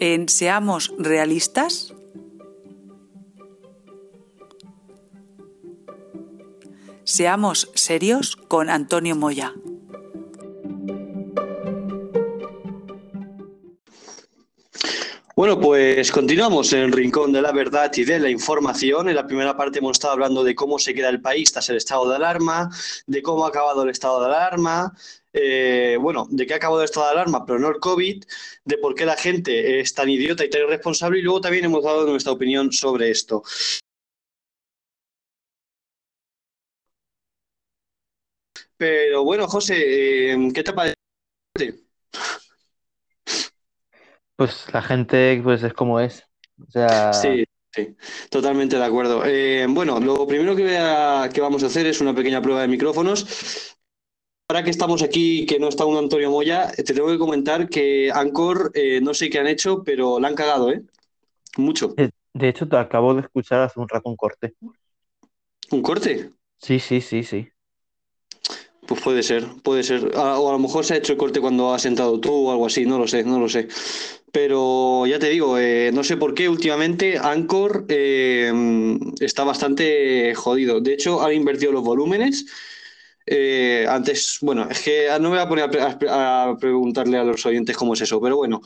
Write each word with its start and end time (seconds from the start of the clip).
en 0.00 0.28
Seamos 0.28 0.92
Realistas. 0.98 1.94
Seamos 7.04 7.70
serios 7.74 8.36
con 8.36 8.68
Antonio 8.68 9.14
Moya. 9.14 9.54
Bueno, 15.36 15.60
pues 15.60 16.10
continuamos 16.10 16.72
en 16.72 16.78
el 16.80 16.92
rincón 16.92 17.30
de 17.30 17.42
la 17.42 17.52
verdad 17.52 17.92
y 17.94 18.04
de 18.04 18.18
la 18.18 18.30
información. 18.30 19.10
En 19.10 19.16
la 19.16 19.26
primera 19.26 19.54
parte 19.54 19.80
hemos 19.80 19.92
estado 19.92 20.14
hablando 20.14 20.42
de 20.42 20.54
cómo 20.54 20.78
se 20.78 20.94
queda 20.94 21.10
el 21.10 21.20
país 21.20 21.52
tras 21.52 21.68
el 21.68 21.76
estado 21.76 22.08
de 22.08 22.16
alarma, 22.16 22.70
de 23.06 23.20
cómo 23.20 23.44
ha 23.44 23.48
acabado 23.48 23.82
el 23.82 23.90
estado 23.90 24.20
de 24.20 24.26
alarma, 24.26 24.96
eh, 25.38 25.98
bueno, 26.00 26.26
de 26.30 26.46
qué 26.46 26.54
ha 26.54 26.56
acabado 26.56 26.80
de 26.80 26.88
alarma, 27.10 27.44
pero 27.44 27.58
no 27.58 27.68
el 27.68 27.78
COVID, 27.78 28.24
de 28.64 28.78
por 28.78 28.94
qué 28.94 29.04
la 29.04 29.16
gente 29.16 29.78
es 29.80 29.92
tan 29.94 30.08
idiota 30.08 30.44
y 30.44 30.50
tan 30.50 30.62
irresponsable 30.62 31.18
y 31.18 31.22
luego 31.22 31.42
también 31.42 31.66
hemos 31.66 31.84
dado 31.84 32.06
nuestra 32.06 32.32
opinión 32.32 32.72
sobre 32.72 33.10
esto. 33.10 33.42
Pero 38.76 39.24
bueno, 39.24 39.46
José, 39.46 40.32
eh, 40.32 40.52
¿qué 40.54 40.62
te 40.62 40.72
parece? 40.72 40.94
Pues 44.36 44.66
la 44.72 44.82
gente 44.82 45.40
pues 45.42 45.62
es 45.62 45.72
como 45.72 46.00
es. 46.00 46.24
O 46.66 46.70
sea, 46.70 47.12
Sí, 47.12 47.44
sí, 47.72 47.96
totalmente 48.30 48.76
de 48.76 48.84
acuerdo. 48.84 49.22
Eh, 49.24 49.66
bueno, 49.68 50.00
lo 50.00 50.26
primero 50.26 50.54
que, 50.56 50.76
a- 50.78 51.28
que 51.32 51.40
vamos 51.40 51.62
a 51.62 51.66
hacer 51.66 51.86
es 51.86 52.00
una 52.00 52.14
pequeña 52.14 52.42
prueba 52.42 52.62
de 52.62 52.68
micrófonos. 52.68 53.75
Ahora 54.48 54.62
que 54.62 54.70
estamos 54.70 55.02
aquí, 55.02 55.44
que 55.44 55.58
no 55.58 55.68
está 55.68 55.84
un 55.84 55.96
Antonio 55.96 56.30
Moya, 56.30 56.70
te 56.70 56.84
tengo 56.94 57.08
que 57.08 57.18
comentar 57.18 57.68
que 57.68 58.12
Anchor, 58.14 58.70
eh, 58.74 59.00
no 59.02 59.12
sé 59.12 59.28
qué 59.28 59.40
han 59.40 59.48
hecho, 59.48 59.82
pero 59.82 60.20
la 60.20 60.28
han 60.28 60.36
cagado, 60.36 60.70
¿eh? 60.70 60.82
Mucho. 61.56 61.94
de, 61.96 62.48
hecho 62.48 62.68
te 62.68 62.76
acabo 62.76 63.14
de 63.14 63.22
escuchar 63.22 63.62
hace 63.62 63.80
un 63.80 63.88
rato 63.88 64.08
un 64.08 64.16
corte. 64.16 64.54
¿Un 65.72 65.82
corte? 65.82 66.30
Sí, 66.58 66.78
sí, 66.78 67.00
sí, 67.00 67.24
sí. 67.24 67.48
Pues 68.86 69.00
puede 69.00 69.24
ser, 69.24 69.48
puede 69.64 69.82
ser. 69.82 70.12
A- 70.14 70.38
o 70.38 70.48
a 70.48 70.52
lo 70.52 70.60
mejor 70.60 70.84
se 70.84 70.94
ha 70.94 70.96
hecho 70.98 71.12
el 71.12 71.18
corte 71.18 71.40
cuando 71.40 71.74
has 71.74 71.82
sentado 71.82 72.20
tú 72.20 72.32
o 72.32 72.52
algo 72.52 72.66
así, 72.66 72.86
no 72.86 72.98
lo 72.98 73.08
sé, 73.08 73.24
no 73.24 73.40
lo 73.40 73.48
sé. 73.48 73.66
Pero 74.30 75.06
ya 75.06 75.18
te 75.18 75.28
digo, 75.28 75.58
eh, 75.58 75.90
no 75.92 76.04
sé 76.04 76.16
por 76.16 76.34
qué 76.34 76.48
últimamente 76.48 77.18
Anchor 77.18 77.86
eh, 77.88 78.52
está 79.18 79.42
bastante 79.42 80.34
jodido. 80.36 80.80
De 80.80 80.92
hecho, 80.92 81.20
han 81.22 81.32
invertido 81.32 81.72
los 81.72 81.82
volúmenes. 81.82 82.46
Eh, 83.26 83.84
antes, 83.88 84.38
bueno, 84.40 84.68
es 84.70 84.82
que 84.82 85.08
no 85.20 85.30
me 85.30 85.36
voy 85.36 85.38
a 85.38 85.48
poner 85.48 85.64
a, 85.64 85.70
pre- 85.70 85.82
a 85.82 85.98
pre- 85.98 86.08
a 86.10 86.56
preguntarle 86.60 87.18
a 87.18 87.24
los 87.24 87.44
oyentes 87.44 87.76
cómo 87.76 87.94
es 87.94 88.00
eso, 88.02 88.20
pero 88.20 88.36
bueno, 88.36 88.60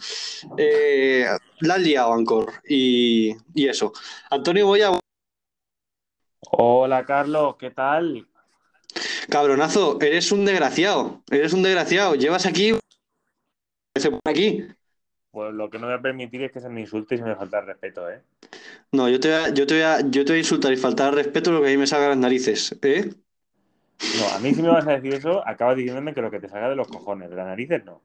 eh, 0.58 1.24
la 1.60 1.74
han 1.74 1.82
liado 1.82 2.12
Anchor 2.12 2.52
y, 2.68 3.34
y 3.54 3.68
eso. 3.68 3.92
Antonio 4.30 4.66
Boya, 4.66 4.90
Hola 6.52 7.04
Carlos, 7.06 7.56
¿qué 7.56 7.70
tal? 7.70 8.28
cabronazo, 9.28 9.98
eres 10.00 10.32
un 10.32 10.44
desgraciado, 10.44 11.22
eres 11.30 11.52
un 11.52 11.62
desgraciado. 11.62 12.14
Llevas 12.14 12.46
aquí, 12.46 12.72
se 13.96 14.10
pone 14.10 14.20
aquí. 14.26 14.64
Pues 15.32 15.52
lo 15.52 15.68
que 15.70 15.78
no 15.80 15.86
voy 15.86 15.96
a 15.96 16.00
permitir 16.00 16.42
es 16.44 16.52
que 16.52 16.60
se 16.60 16.68
me 16.68 16.82
insulte 16.82 17.16
y 17.16 17.18
se 17.18 17.24
me 17.24 17.34
falta 17.34 17.58
el 17.58 17.66
respeto, 17.66 18.08
¿eh? 18.08 18.22
No, 18.92 19.08
yo 19.08 19.20
te 19.20 19.28
voy 19.28 19.36
a, 19.36 19.54
yo 19.54 19.66
te 19.66 19.74
voy 19.74 19.82
a, 19.82 20.00
yo 20.00 20.24
te 20.24 20.32
voy 20.32 20.36
a 20.36 20.38
insultar 20.38 20.72
y 20.72 20.76
faltar 20.76 21.08
al 21.08 21.14
respeto 21.14 21.52
lo 21.52 21.60
que 21.62 21.68
a 21.68 21.70
mí 21.70 21.76
me 21.76 21.86
salga 21.86 22.08
las 22.08 22.18
narices, 22.18 22.76
¿eh? 22.82 23.10
No, 24.16 24.26
a 24.26 24.38
mí 24.38 24.54
si 24.54 24.62
me 24.62 24.68
vas 24.68 24.86
a 24.86 24.92
decir 24.92 25.12
eso, 25.14 25.46
acabas 25.46 25.76
diciéndome 25.76 26.14
que 26.14 26.22
lo 26.22 26.30
que 26.30 26.40
te 26.40 26.48
salga 26.48 26.68
de 26.68 26.76
los 26.76 26.88
cojones, 26.88 27.30
de 27.30 27.36
las 27.36 27.46
narices 27.46 27.84
no. 27.84 28.00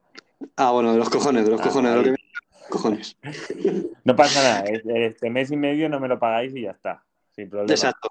Ah, 0.57 0.71
bueno, 0.71 0.91
de 0.91 0.99
los 0.99 1.09
cojones, 1.09 1.45
de 1.45 1.51
los 1.51 1.61
Ah, 1.61 1.63
cojones, 1.63 1.91
de 1.91 1.97
lo 1.97 2.03
que 2.03 2.11
me 2.11 2.17
cojones. 2.69 3.17
No 4.03 4.15
pasa 4.15 4.41
nada, 4.43 4.63
es- 4.65 4.85
este 4.85 5.29
mes 5.29 5.51
y 5.51 5.57
medio 5.57 5.89
no 5.89 5.99
me 5.99 6.07
lo 6.07 6.19
pagáis 6.19 6.55
y 6.55 6.61
ya 6.61 6.71
está, 6.71 7.03
sin 7.35 7.49
problema. 7.49 7.73
Exacto. 7.73 8.09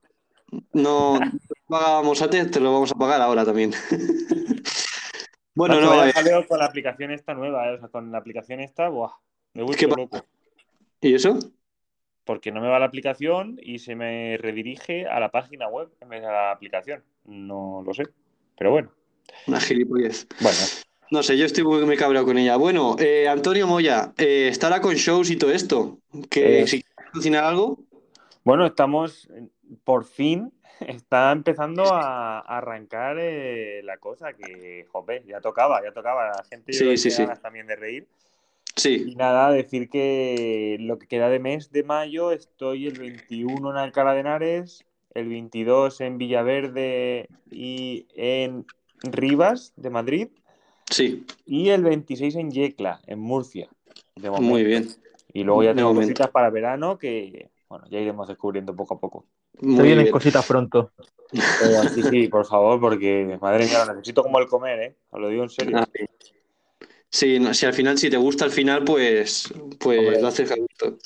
No 0.73 1.19
no 1.21 1.33
pagábamos 1.67 2.21
antes, 2.23 2.51
te 2.51 2.61
lo 2.61 2.73
vamos 2.73 2.93
a 2.93 2.95
pagar 2.95 3.21
ahora 3.21 3.45
también. 3.45 3.73
Bueno, 5.57 5.81
no, 5.81 5.91
vaya 5.91 6.11
eh, 6.21 6.47
con 6.49 6.59
la 6.59 6.65
aplicación 6.65 7.13
esta 7.13 7.33
nueva, 7.33 7.69
¿eh? 7.69 7.75
O 7.75 7.79
sea, 7.79 7.89
con 7.89 8.11
la 8.11 8.19
aplicación 8.19 8.59
esta, 8.59 8.89
buah, 8.89 9.13
me 9.55 9.63
he 9.63 9.65
¿Qué 9.77 9.87
vuelto 9.87 9.89
pasa? 9.89 10.01
loco. 10.03 10.27
¿y 11.01 11.15
eso? 11.15 11.39
Porque 12.25 12.51
no 12.51 12.61
me 12.61 12.69
va 12.69 12.79
la 12.81 12.87
aplicación 12.87 13.59
y 13.63 13.79
se 13.79 13.95
me 13.95 14.37
redirige 14.37 15.07
a 15.07 15.21
la 15.21 15.31
página 15.31 15.69
web 15.69 15.91
en 16.01 16.09
vez 16.09 16.23
de 16.23 16.27
a 16.29 16.33
la 16.33 16.51
aplicación. 16.51 17.05
No 17.27 17.83
lo 17.85 17.95
sé. 17.95 18.05
Pero 18.57 18.71
bueno, 18.71 18.91
Una 19.47 19.61
gilipollez. 19.61 20.27
bueno. 20.41 20.59
No 21.11 21.23
sé, 21.23 21.37
yo 21.37 21.45
estoy 21.45 21.65
muy, 21.65 21.85
muy 21.85 21.97
cabreado 21.97 22.27
con 22.27 22.39
ella. 22.39 22.57
Bueno, 22.57 22.97
eh, 22.99 23.29
Antonio 23.29 23.67
Moya, 23.67 24.13
eh, 24.17 24.49
estará 24.49 24.81
con 24.81 24.95
shows 24.95 25.31
y 25.31 25.37
todo 25.37 25.53
esto. 25.53 25.99
Que 26.31 26.63
Eh. 26.63 26.67
si 26.67 26.83
quieres 26.83 27.13
cocinar 27.13 27.45
algo, 27.45 27.79
Bueno, 28.43 28.67
estamos, 28.67 29.29
por 29.85 30.05
fin, 30.05 30.53
está 30.81 31.31
empezando 31.33 31.85
a, 31.95 32.41
a 32.41 32.59
arrancar 32.59 33.17
eh, 33.21 33.81
la 33.85 33.99
cosa 33.99 34.33
que, 34.35 34.87
joder, 34.91 35.25
ya 35.25 35.41
tocaba, 35.41 35.83
ya 35.83 35.93
tocaba. 35.93 36.27
La 36.29 36.45
gente 36.45 36.73
yo 36.73 36.97
Sí, 36.97 37.11
sí, 37.11 37.25
también 37.43 37.67
de 37.67 37.77
reír. 37.77 38.07
sí. 38.77 39.05
Y 39.09 39.15
nada, 39.15 39.51
decir 39.51 39.89
que 39.89 40.77
lo 40.81 40.99
que 40.99 41.07
queda 41.07 41.29
de 41.29 41.39
mes 41.39 41.71
de 41.71 41.85
mayo 41.85 42.33
estoy 42.33 42.87
el 42.89 42.99
21 42.99 43.71
en 43.71 43.77
Alcalá 43.77 44.15
de 44.15 44.21
Henares, 44.21 44.85
el 45.15 45.29
22 45.29 46.01
en 46.01 46.19
Villaverde 46.19 47.29
y 47.51 48.07
en 48.15 48.67
Rivas 49.03 49.73
de 49.77 49.91
Madrid 49.91 50.29
Sí, 50.91 51.25
y 51.47 51.71
el 51.71 51.83
26 51.83 52.37
en 52.37 52.51
Yecla, 52.51 53.01
en 53.07 53.19
Murcia. 53.19 53.69
de 54.17 54.31
muy 54.31 54.65
bien. 54.65 54.89
Y 55.33 55.43
luego 55.43 55.63
ya 55.65 55.75
tengo 55.75 55.95
cositas 55.95 56.31
para 56.31 56.51
verano 56.51 56.99
que, 56.99 57.51
bueno, 57.69 57.87
ya 57.91 57.99
iremos 57.99 58.29
descubriendo 58.29 58.77
poco 58.77 58.95
a 58.95 59.01
poco. 59.01 59.27
Te 59.59 59.67
Muy 59.67 59.83
vienen 59.83 60.05
bien. 60.05 60.13
cositas 60.13 60.47
pronto. 60.47 60.93
Pero 61.31 61.89
sí, 61.89 62.03
sí, 62.03 62.29
por 62.29 62.47
favor, 62.47 62.81
porque 62.81 63.39
madre 63.41 63.67
mía, 63.67 63.85
lo 63.85 63.95
necesito 63.95 64.23
como 64.23 64.39
el 64.39 64.47
comer, 64.47 64.81
¿eh? 64.81 64.97
Os 65.11 65.21
lo 65.21 65.29
digo 65.29 65.43
en 65.43 65.51
serio. 65.51 65.79
Ah, 65.79 65.89
sí. 65.93 66.05
Sí, 67.09 67.39
no, 67.39 67.55
si 67.55 67.67
al 67.67 67.73
final, 67.73 67.97
si 67.97 68.11
te 68.11 68.17
gusta 68.17 68.45
al 68.45 68.51
final, 68.51 68.85
pues, 68.85 69.53
pues 69.79 69.99
Hombre. 69.99 70.21
lo 70.21 70.29
haces 70.29 70.51
a 70.51 70.57
gusto. 70.57 70.99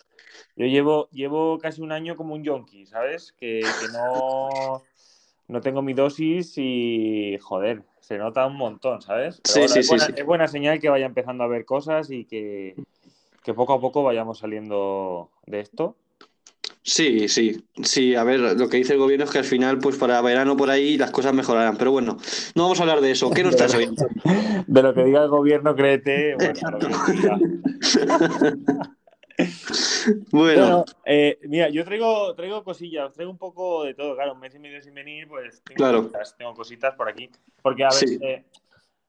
Yo 0.59 0.67
llevo, 0.67 1.09
llevo 1.13 1.57
casi 1.59 1.81
un 1.81 1.93
año 1.93 2.17
como 2.17 2.35
un 2.35 2.43
yonki, 2.43 2.85
¿sabes? 2.85 3.33
Que, 3.39 3.61
que 3.61 3.89
no, 3.93 4.83
no 5.47 5.61
tengo 5.61 5.83
mi 5.83 5.95
dosis 5.95 6.55
y, 6.57 7.39
joder, 7.41 7.85
se 8.01 8.19
nota 8.19 8.45
un 8.45 8.57
montón, 8.57 9.01
¿sabes? 9.01 9.41
Pero 9.45 9.55
Sí, 9.55 9.61
bueno, 9.61 9.73
sí, 9.73 9.79
es, 9.79 9.89
buena, 9.89 10.07
sí. 10.07 10.13
es 10.17 10.27
buena 10.27 10.49
señal 10.49 10.81
que 10.81 10.89
vaya 10.89 11.07
empezando 11.07 11.45
a 11.45 11.47
ver 11.47 11.65
cosas 11.65 12.11
y 12.11 12.25
que, 12.25 12.75
que 13.45 13.55
poco 13.55 13.75
a 13.75 13.81
poco 13.81 14.03
vayamos 14.03 14.39
saliendo 14.39 15.31
de 15.47 15.61
esto. 15.61 15.95
Sí, 16.83 17.29
sí, 17.29 17.65
sí. 17.85 18.17
A 18.17 18.25
ver, 18.25 18.41
lo 18.41 18.69
que 18.69 18.79
dice 18.79 18.95
el 18.95 18.99
gobierno 18.99 19.27
es 19.27 19.31
que 19.31 19.39
al 19.39 19.45
final, 19.45 19.79
pues 19.79 19.97
para 19.97 20.21
verano 20.23 20.57
por 20.57 20.71
ahí 20.71 20.99
las 20.99 21.13
cosas 21.13 21.35
mejorarán. 21.35 21.77
Pero 21.77 21.93
bueno, 21.93 22.17
no 22.57 22.63
vamos 22.65 22.81
a 22.81 22.83
hablar 22.83 23.01
de 23.01 23.13
eso. 23.13 23.31
¿Qué 23.31 23.45
nos 23.45 23.55
traes 23.55 23.77
hoy? 23.77 23.95
De 24.67 24.83
lo 24.83 24.93
que 24.93 25.05
diga 25.05 25.23
el 25.23 25.29
gobierno, 25.29 25.77
créete, 25.77 26.35
bueno. 26.35 26.79
Bueno, 30.33 30.63
Bueno, 30.63 30.85
eh, 31.05 31.39
mira, 31.43 31.69
yo 31.69 31.85
traigo, 31.85 32.35
traigo 32.35 32.65
cosillas, 32.65 33.15
traigo 33.15 33.31
un 33.31 33.39
poco 33.39 33.85
de 33.85 33.95
todo, 33.95 34.17
claro, 34.17 34.33
un 34.33 34.41
mes 34.41 34.55
y 34.55 34.59
medio 34.59 34.83
sin 34.83 34.95
venir, 34.95 35.29
pues 35.29 35.63
tengo 35.63 35.77
Claro. 35.77 35.99
cositas, 36.03 36.37
tengo 36.37 36.55
cositas 36.55 36.95
por 36.95 37.09
aquí. 37.09 37.31
Porque, 37.63 37.85
a 37.85 37.89
ver, 37.89 38.09
Sí. 38.09 38.19
eh, 38.23 38.45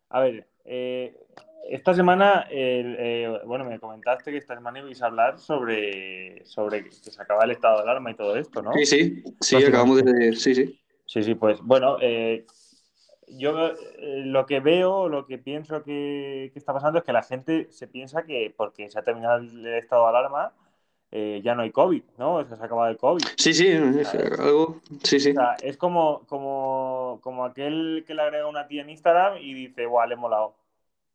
a 0.10 0.20
ver, 0.20 0.48
eh, 0.66 1.16
esta 1.70 1.94
semana, 1.94 2.48
bueno, 3.46 3.66
me 3.66 3.80
comentaste 3.80 4.32
que 4.32 4.38
esta 4.38 4.56
semana 4.56 4.80
ibais 4.80 5.02
a 5.02 5.08
hablar 5.08 5.40
sobre, 5.40 6.46
sobre 6.46 6.84
que 6.84 6.92
se 6.92 7.22
acaba 7.22 7.44
el 7.46 7.52
estado 7.52 7.78
de 7.78 7.84
alarma 7.84 8.12
y 8.12 8.16
todo 8.16 8.36
esto, 8.36 8.62
¿no? 8.62 8.72
sí, 8.74 8.86
sí, 8.86 9.24
sí, 9.40 9.56
acabamos 9.64 10.04
de... 10.04 10.34
Sí, 10.36 10.56
sí. 10.56 10.80
Sí, 11.06 11.24
sí, 11.24 11.34
pues 11.34 11.60
bueno, 11.62 11.98
eh, 12.02 12.46
yo 13.32 13.68
eh, 13.68 14.24
lo 14.26 14.46
que 14.46 14.60
veo, 14.60 15.10
lo 15.10 15.26
que 15.26 15.38
pienso 15.38 15.84
que, 15.84 16.50
que 16.54 16.60
está 16.60 16.74
pasando 16.74 17.00
es 17.00 17.06
que 17.06 17.14
la 17.14 17.24
gente 17.24 17.68
se 17.72 17.88
piensa 17.88 18.24
que 18.24 18.54
porque 18.56 18.90
se 18.90 19.00
ha 19.00 19.04
terminado 19.04 19.38
el 19.38 19.66
estado 19.68 20.04
de 20.04 20.10
alarma, 20.10 20.54
eh, 21.12 21.42
ya 21.44 21.56
no 21.56 21.64
hay 21.64 21.72
COVID, 21.72 22.04
¿no? 22.18 22.36
O 22.36 22.46
sea, 22.46 22.56
se 22.56 22.62
ha 22.62 22.66
acabado 22.66 22.90
el 22.90 22.98
COVID. 22.98 23.24
Sí, 23.36 23.54
sí, 23.54 23.68
es 23.68 24.14
algo... 24.14 24.80
Sí, 25.04 25.20
sí. 25.20 25.32
O 25.32 25.34
sea, 25.34 25.56
es 25.62 25.76
como, 25.76 26.22
como, 26.28 27.20
como 27.24 27.46
aquel 27.46 28.04
que 28.06 28.14
le 28.14 28.22
agrega 28.22 28.48
una 28.48 28.68
tía 28.68 28.84
en 28.84 28.92
Instagram 28.92 29.38
y 29.42 29.54
dice, 29.54 29.88
guau, 29.88 30.08
le 30.08 30.14
he 30.14 30.18
molado. 30.18 30.56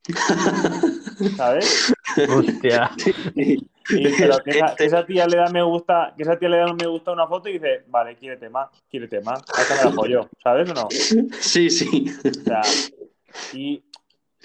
¿Sabes? 1.36 1.94
Hostia. 2.28 2.90
Y, 3.90 4.08
pero 4.18 4.42
que 4.42 4.50
esa, 4.52 4.74
que 4.76 4.84
esa 4.86 5.06
tía 5.06 5.26
le 5.26 5.36
da 5.36 5.48
me 5.50 5.62
gusta, 5.62 6.14
que 6.16 6.22
esa 6.22 6.38
tía 6.38 6.48
le 6.48 6.58
da 6.58 6.72
me 6.72 6.86
gusta 6.86 7.10
a 7.10 7.14
una 7.14 7.26
foto 7.26 7.48
y 7.48 7.54
dice, 7.54 7.84
vale, 7.88 8.16
quiérete 8.16 8.48
más, 8.48 8.68
quiérete 8.90 9.20
más, 9.20 9.42
hasta 9.48 9.76
me 9.76 9.82
la 9.84 9.90
apoyo, 9.90 10.28
¿sabes 10.42 10.68
o 10.70 10.74
no? 10.74 10.88
Sí, 10.90 11.70
sí. 11.70 12.06
O 12.24 12.44
sea, 12.44 12.62
y 13.52 13.82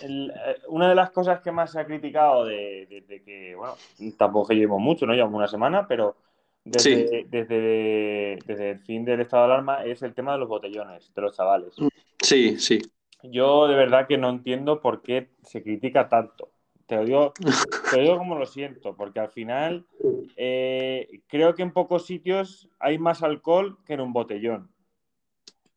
el- 0.01 0.31
eh, 0.31 0.57
una 0.69 0.89
de 0.89 0.95
las 0.95 1.12
cosas 1.12 1.41
que 1.41 1.51
más 1.51 1.71
se 1.71 1.80
ha 1.80 1.86
criticado 1.86 2.45
de, 2.45 2.86
de- 2.89 3.01
de 3.01 3.24
que, 3.24 3.56
bueno, 3.56 3.75
tampoco 4.18 4.50
que 4.50 4.56
llevemos 4.56 4.80
mucho, 4.80 5.06
¿no? 5.06 5.13
Llevamos 5.13 5.38
una 5.38 5.47
semana, 5.47 5.88
pero 5.88 6.15
desde, 6.63 7.25
desde, 7.30 8.38
desde 8.45 8.69
el 8.71 8.80
fin 8.80 9.06
del 9.06 9.21
estado 9.21 9.47
de 9.47 9.53
alarma 9.53 9.83
es 9.86 10.01
el 10.03 10.13
tema 10.13 10.33
de 10.33 10.39
los 10.39 10.50
botellones, 10.50 11.12
de 11.13 11.21
los 11.21 11.36
chavales. 11.36 11.74
Sí, 12.21 12.57
sí. 12.57 12.80
Yo 13.24 13.68
de 13.68 13.75
verdad 13.75 14.07
que 14.07 14.18
no 14.18 14.30
entiendo 14.30 14.80
por 14.81 15.01
qué 15.01 15.30
se 15.44 15.62
critica 15.63 16.07
tanto. 16.07 16.50
Te 16.89 16.95
lo 16.95 17.06
digo, 17.06 17.33
te 17.91 17.97
lo 17.97 18.01
digo 18.03 18.18
como 18.18 18.36
lo 18.36 18.45
siento, 18.47 18.95
porque 18.95 19.19
al 19.19 19.30
final 19.30 19.86
eh, 20.36 21.21
creo 21.27 21.53
que 21.53 21.62
en 21.62 21.71
pocos 21.71 22.07
sitios 22.07 22.68
hay 22.80 22.97
más 22.97 23.21
alcohol 23.21 23.77
que 23.86 23.94
en 23.94 24.01
un 24.01 24.12
botellón. 24.12 24.71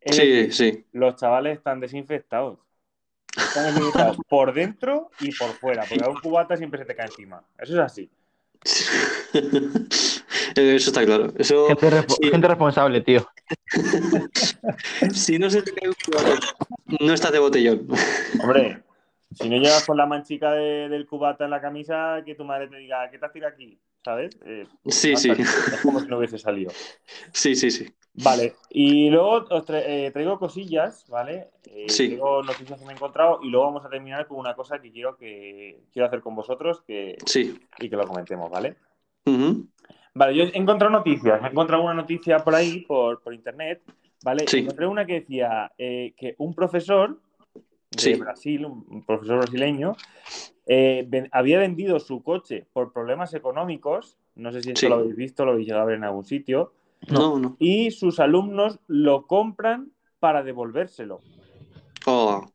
Es 0.00 0.16
Sí, 0.16 0.26
decir, 0.26 0.54
sí. 0.54 0.84
los 0.92 1.14
chavales 1.16 1.58
están 1.58 1.80
desinfectados. 1.80 2.58
Están 3.36 3.66
desinfectados 3.66 4.16
por 4.28 4.54
dentro 4.54 5.10
y 5.20 5.32
por 5.36 5.50
fuera, 5.50 5.84
porque 5.86 6.02
a 6.02 6.08
un 6.08 6.18
cubata 6.18 6.56
siempre 6.56 6.80
se 6.80 6.86
te 6.86 6.96
cae 6.96 7.06
encima. 7.06 7.44
Eso 7.58 7.74
es 7.74 7.78
así. 7.78 8.10
Eso 10.54 10.90
está 10.90 11.04
claro. 11.04 11.32
Eso, 11.36 11.66
Gente, 11.66 11.90
sí. 12.08 12.30
gente 12.30 12.48
responsable, 12.48 13.00
tío. 13.02 13.26
si 15.12 15.38
no 15.38 15.50
se 15.50 15.62
te 15.62 15.72
cae 15.72 15.88
un 15.88 15.94
cubata, 16.04 16.40
no 17.00 17.12
estás 17.12 17.32
de 17.32 17.38
botellón. 17.38 17.86
Hombre, 18.42 18.82
si 19.34 19.49
no 19.49 19.56
llevas 19.56 19.84
con 19.87 19.96
la 19.96 20.06
manchica 20.06 20.52
de- 20.52 20.88
del 20.88 21.06
cubata 21.06 21.44
en 21.44 21.50
la 21.50 21.61
camisa, 21.61 22.23
que 22.25 22.34
tu 22.34 22.44
madre 22.44 22.69
te 22.69 22.76
diga, 22.76 23.11
¿qué 23.11 23.19
te 23.19 23.26
has 23.26 23.32
tirado 23.32 23.52
aquí? 23.55 23.79
¿Sabes? 24.05 24.37
Eh, 24.44 24.67
Sí, 24.87 25.14
sí. 25.17 25.31
Es 25.31 25.81
como 25.82 26.00
si 26.00 26.06
no 26.08 26.19
hubiese 26.19 26.38
salido. 26.38 26.70
Sí, 27.32 27.55
sí, 27.55 27.70
sí. 27.70 27.87
Vale, 28.14 28.55
y 28.69 29.08
luego 29.08 29.46
os 29.49 29.67
tra- 29.67 29.82
eh, 29.87 30.11
traigo 30.12 30.38
cosillas, 30.38 31.06
¿vale? 31.08 31.49
Eh, 31.64 31.87
Sí. 31.88 32.08
Traigo 32.08 32.43
noticias 32.43 32.79
que 32.79 32.84
me 32.84 32.93
he 32.93 32.96
encontrado 32.96 33.38
y 33.43 33.49
luego 33.49 33.67
vamos 33.67 33.84
a 33.87 33.88
terminar 33.88 34.26
con 34.26 34.38
una 34.38 34.55
cosa 34.55 34.81
que 34.82 34.90
quiero 34.93 35.17
que 35.17 35.81
quiero 35.93 36.06
hacer 36.08 36.20
con 36.20 36.34
vosotros 36.34 36.82
que, 36.82 37.17
Sí. 37.25 37.58
y 37.79 37.88
que 37.88 37.96
lo 37.96 38.06
comentemos, 38.06 38.50
¿vale? 38.50 38.76
Vale, 40.14 40.34
yo 40.37 40.44
he 40.44 40.58
encontrado 40.58 40.93
noticias, 40.93 41.40
he 41.43 41.46
encontrado 41.46 41.82
una 41.82 41.94
noticia 41.94 42.38
por 42.40 42.55
ahí, 42.55 42.81
por, 42.81 43.23
por 43.23 43.32
internet, 43.32 43.81
¿vale? 44.23 44.46
Sí. 44.46 44.58
Encontré 44.58 44.87
una 44.87 45.06
que 45.06 45.14
decía 45.20 45.73
eh, 45.79 46.12
que 46.17 46.34
un 46.38 46.55
profesor 46.55 47.19
de 47.92 48.02
Sí. 48.02 48.14
Brasil, 48.14 48.64
un 48.66 49.04
profesor 49.04 49.38
brasileño, 49.38 49.96
eh, 50.66 51.04
ven- 51.08 51.28
había 51.32 51.58
vendido 51.58 51.98
su 52.00 52.22
coche 52.22 52.66
por 52.72 52.92
problemas 52.92 53.34
económicos, 53.34 54.16
no 54.34 54.50
sé 54.52 54.62
si 54.62 54.70
esto 54.70 54.80
Sí. 54.80 54.88
lo 54.88 54.96
habéis 54.96 55.16
visto, 55.16 55.44
lo 55.44 55.52
habéis 55.52 55.66
llegado 55.66 55.82
a 55.84 55.86
ver 55.86 55.96
en 55.96 56.04
algún 56.04 56.24
sitio, 56.24 56.72
No, 57.08 57.38
no. 57.38 57.56
y 57.58 57.90
sus 57.90 58.20
alumnos 58.20 58.78
lo 58.86 59.26
compran 59.26 59.90
para 60.20 60.42
devolvérselo. 60.42 61.20
Oh. 62.06 62.46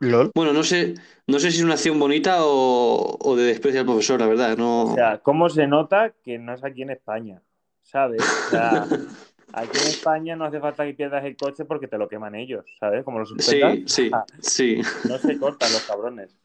LOL. 0.00 0.30
Bueno, 0.34 0.52
no 0.52 0.62
sé, 0.62 0.94
no 1.26 1.38
sé 1.40 1.50
si 1.50 1.58
es 1.58 1.64
una 1.64 1.74
acción 1.74 1.98
bonita 1.98 2.38
o, 2.44 3.18
o 3.20 3.36
de 3.36 3.44
desprecio 3.44 3.80
al 3.80 3.86
profesor, 3.86 4.20
la 4.20 4.26
verdad. 4.28 4.56
No. 4.56 4.84
O 4.84 4.94
sea, 4.94 5.18
¿cómo 5.18 5.48
se 5.50 5.66
nota 5.66 6.14
que 6.24 6.38
no 6.38 6.54
es 6.54 6.64
aquí 6.64 6.82
en 6.82 6.90
España? 6.90 7.42
¿Sabes? 7.82 8.22
O 8.22 8.50
sea, 8.50 8.86
aquí 9.52 9.78
en 9.78 9.86
España 9.88 10.36
no 10.36 10.44
hace 10.44 10.60
falta 10.60 10.84
que 10.84 10.94
pierdas 10.94 11.24
el 11.24 11.36
coche 11.36 11.64
porque 11.64 11.88
te 11.88 11.98
lo 11.98 12.08
queman 12.08 12.34
ellos, 12.34 12.64
¿sabes? 12.78 13.04
Como 13.04 13.18
los 13.20 13.34
sí, 13.38 13.60
sí, 13.86 14.10
Ah. 14.12 14.24
sí. 14.40 14.80
no 15.08 15.18
se 15.18 15.38
cortan 15.38 15.72
los 15.72 15.86
cabrones. 15.86 16.36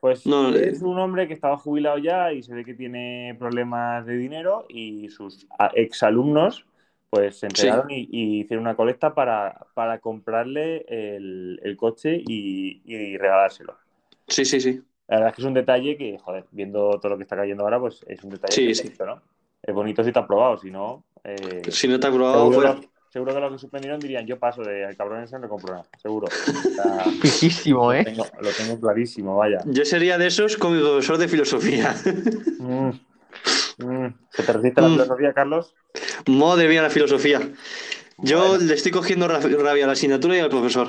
Pues 0.00 0.26
No, 0.26 0.54
eh. 0.54 0.68
es 0.70 0.82
un 0.82 0.98
hombre 0.98 1.26
que 1.28 1.34
estaba 1.34 1.56
jubilado 1.56 1.98
ya 1.98 2.32
y 2.32 2.42
se 2.42 2.54
ve 2.54 2.64
que 2.64 2.74
tiene 2.74 3.34
problemas 3.38 4.04
de 4.06 4.16
dinero 4.16 4.66
y 4.68 5.08
sus 5.08 5.46
a- 5.58 5.70
exalumnos 5.74 6.66
pues 7.08 7.40
se 7.40 7.46
enteraron 7.46 7.90
y, 7.90 8.08
y 8.10 8.40
hicieron 8.42 8.62
una 8.64 8.76
colecta 8.76 9.14
para, 9.14 9.66
para 9.74 9.98
comprarle 9.98 10.84
el, 10.88 11.58
el 11.64 11.76
coche 11.76 12.22
y, 12.24 12.82
y 12.84 13.16
regalárselo. 13.18 13.76
Sí, 14.28 14.44
sí, 14.44 14.60
sí. 14.60 14.80
La 15.08 15.16
verdad 15.16 15.30
es 15.30 15.34
que 15.34 15.42
es 15.42 15.46
un 15.48 15.54
detalle 15.54 15.96
que, 15.96 16.18
joder, 16.18 16.44
viendo 16.52 17.00
todo 17.00 17.08
lo 17.08 17.16
que 17.16 17.24
está 17.24 17.34
cayendo 17.34 17.64
ahora, 17.64 17.80
pues 17.80 18.04
es 18.06 18.22
un 18.22 18.30
detalle 18.30 18.52
Sí, 18.54 18.66
que 18.68 18.74
sí. 18.76 18.92
¿no? 19.04 19.20
Es 19.60 19.74
bonito 19.74 20.04
si 20.04 20.12
te 20.12 20.20
has 20.20 20.26
probado, 20.26 20.56
si 20.58 20.70
no, 20.70 21.02
eh, 21.24 21.62
Si 21.70 21.88
no 21.88 21.98
te 22.00 22.06
ha 22.06 22.10
probado, 22.10 22.38
seguro, 22.50 22.54
fuera. 22.60 22.74
lo- 22.74 22.90
seguro 23.10 23.34
que 23.34 23.40
los 23.40 23.52
que 23.52 23.58
suspendieron 23.58 23.98
dirían, 24.00 24.26
yo 24.26 24.38
paso 24.38 24.62
de 24.62 24.94
cabrón 24.96 25.22
ese 25.24 25.38
no 25.38 25.48
compro 25.48 25.74
nada, 25.74 25.86
seguro. 26.00 26.28
Fijísimo, 27.22 27.84
lo, 27.92 27.92
¿eh? 27.92 28.04
tengo, 28.04 28.26
lo 28.40 28.50
tengo 28.50 28.80
clarísimo, 28.80 29.36
vaya. 29.36 29.58
Yo 29.66 29.84
sería 29.84 30.16
de 30.18 30.26
esos 30.28 30.56
con 30.56 30.74
mi 30.76 30.80
profesor 30.82 31.18
de 31.18 31.28
filosofía. 31.28 31.94
Mm. 32.60 32.90
Mm. 33.78 34.14
¿Se 34.30 34.42
te 34.42 34.52
resiste 34.52 34.80
la 34.82 34.88
Mm. 34.88 34.92
filosofía, 34.92 35.32
Carlos? 35.32 35.74
Madre 36.26 36.68
mía, 36.68 36.82
la 36.82 36.90
filosofía. 36.90 37.40
Yo 38.18 38.48
Bueno. 38.50 38.64
le 38.64 38.74
estoy 38.74 38.92
cogiendo 38.92 39.26
ra- 39.28 39.40
rabia 39.40 39.84
a 39.84 39.86
la 39.86 39.94
asignatura 39.94 40.36
y 40.36 40.40
al 40.40 40.50
profesor. 40.50 40.88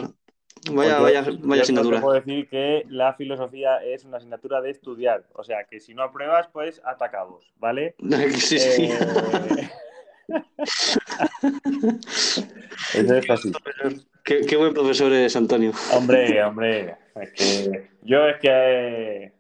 Vaya, 0.70 0.74
Pues 0.74 0.90
yo- 0.90 1.02
vaya, 1.02 1.22
yo 1.24 1.32
vaya 1.32 1.40
solo 1.42 1.62
asignatura. 1.62 1.98
Te 1.98 2.02
puedo 2.02 2.16
decir 2.20 2.50
que 2.50 2.84
la 2.90 3.14
filosofía 3.14 3.78
es 3.78 4.04
una 4.04 4.18
asignatura 4.18 4.60
de 4.62 4.70
estudiar. 4.72 5.24
O 5.34 5.44
sea, 5.46 5.64
que 5.64 5.80
si 5.80 5.94
no 5.94 6.04
apruebas, 6.04 6.50
pues 6.52 6.82
atacabos, 6.84 7.52
¿vale? 7.56 7.96
Sí, 8.36 8.60
sí. 8.60 8.90
Eh, 8.92 9.70
Eso 12.94 13.16
es 13.16 13.30
así. 13.30 13.52
Qué, 14.24 14.42
qué 14.42 14.56
buen 14.56 14.74
profesor 14.74 15.12
es 15.14 15.36
Antonio. 15.36 15.72
Hombre, 15.94 16.44
hombre, 16.44 16.96
es 17.16 17.32
que 17.34 17.90
yo 18.04 18.28
es 18.28 18.40
que 18.40 19.34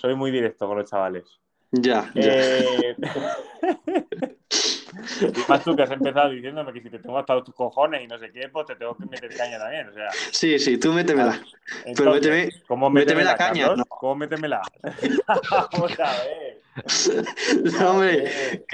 soy 0.00 0.14
muy 0.14 0.30
directo 0.30 0.66
con 0.66 0.78
los 0.78 0.90
chavales. 0.90 1.24
Ya. 1.72 2.10
Eh, 2.14 2.94
más 5.48 5.62
tú 5.64 5.74
que 5.76 5.82
has 5.82 5.90
empezado 5.90 6.30
diciéndome 6.30 6.72
que 6.72 6.80
si 6.80 6.90
te 6.90 6.98
tengo 6.98 7.18
hasta 7.18 7.34
los 7.34 7.44
cojones 7.54 8.02
y 8.02 8.06
no 8.06 8.18
sé 8.18 8.30
qué, 8.32 8.48
pues 8.48 8.66
te 8.66 8.76
tengo 8.76 8.96
que 8.96 9.04
meter 9.06 9.34
caña 9.36 9.58
también. 9.58 9.88
O 9.88 9.92
sea, 9.92 10.08
Sí, 10.30 10.58
sí, 10.58 10.78
tú 10.78 10.92
métemela. 10.92 11.40
entonces, 11.84 11.96
Pero 11.96 12.12
méteme, 12.14 12.48
¿cómo 12.66 12.88
méteme 12.90 13.24
la 13.24 13.36
caña? 13.36 13.74
¿no? 13.74 13.84
¿Cómo 13.84 14.14
métemela? 14.16 14.62
Vamos 15.50 16.00
a 16.00 16.12
ver. 16.24 16.45
No, 17.78 17.90
hombre, 17.92 18.64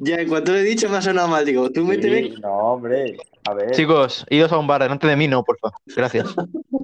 ya 0.00 0.16
en 0.16 0.28
cuanto 0.28 0.52
lo 0.52 0.58
he 0.58 0.62
dicho 0.62 0.88
me 0.88 0.96
ha 0.98 1.02
sonado 1.02 1.28
mal. 1.28 1.44
Digo, 1.44 1.70
tú 1.70 1.84
méteme. 1.84 2.22
sí, 2.22 2.34
no, 2.40 2.52
hombre. 2.74 3.16
A 3.46 3.54
ver, 3.54 3.70
Chicos, 3.72 4.24
idos 4.30 4.52
a 4.52 4.58
un 4.58 4.66
bar 4.66 4.82
delante 4.82 5.06
de 5.06 5.16
mí, 5.16 5.26
no, 5.28 5.42
porfa. 5.44 5.70
Gracias. 5.96 6.34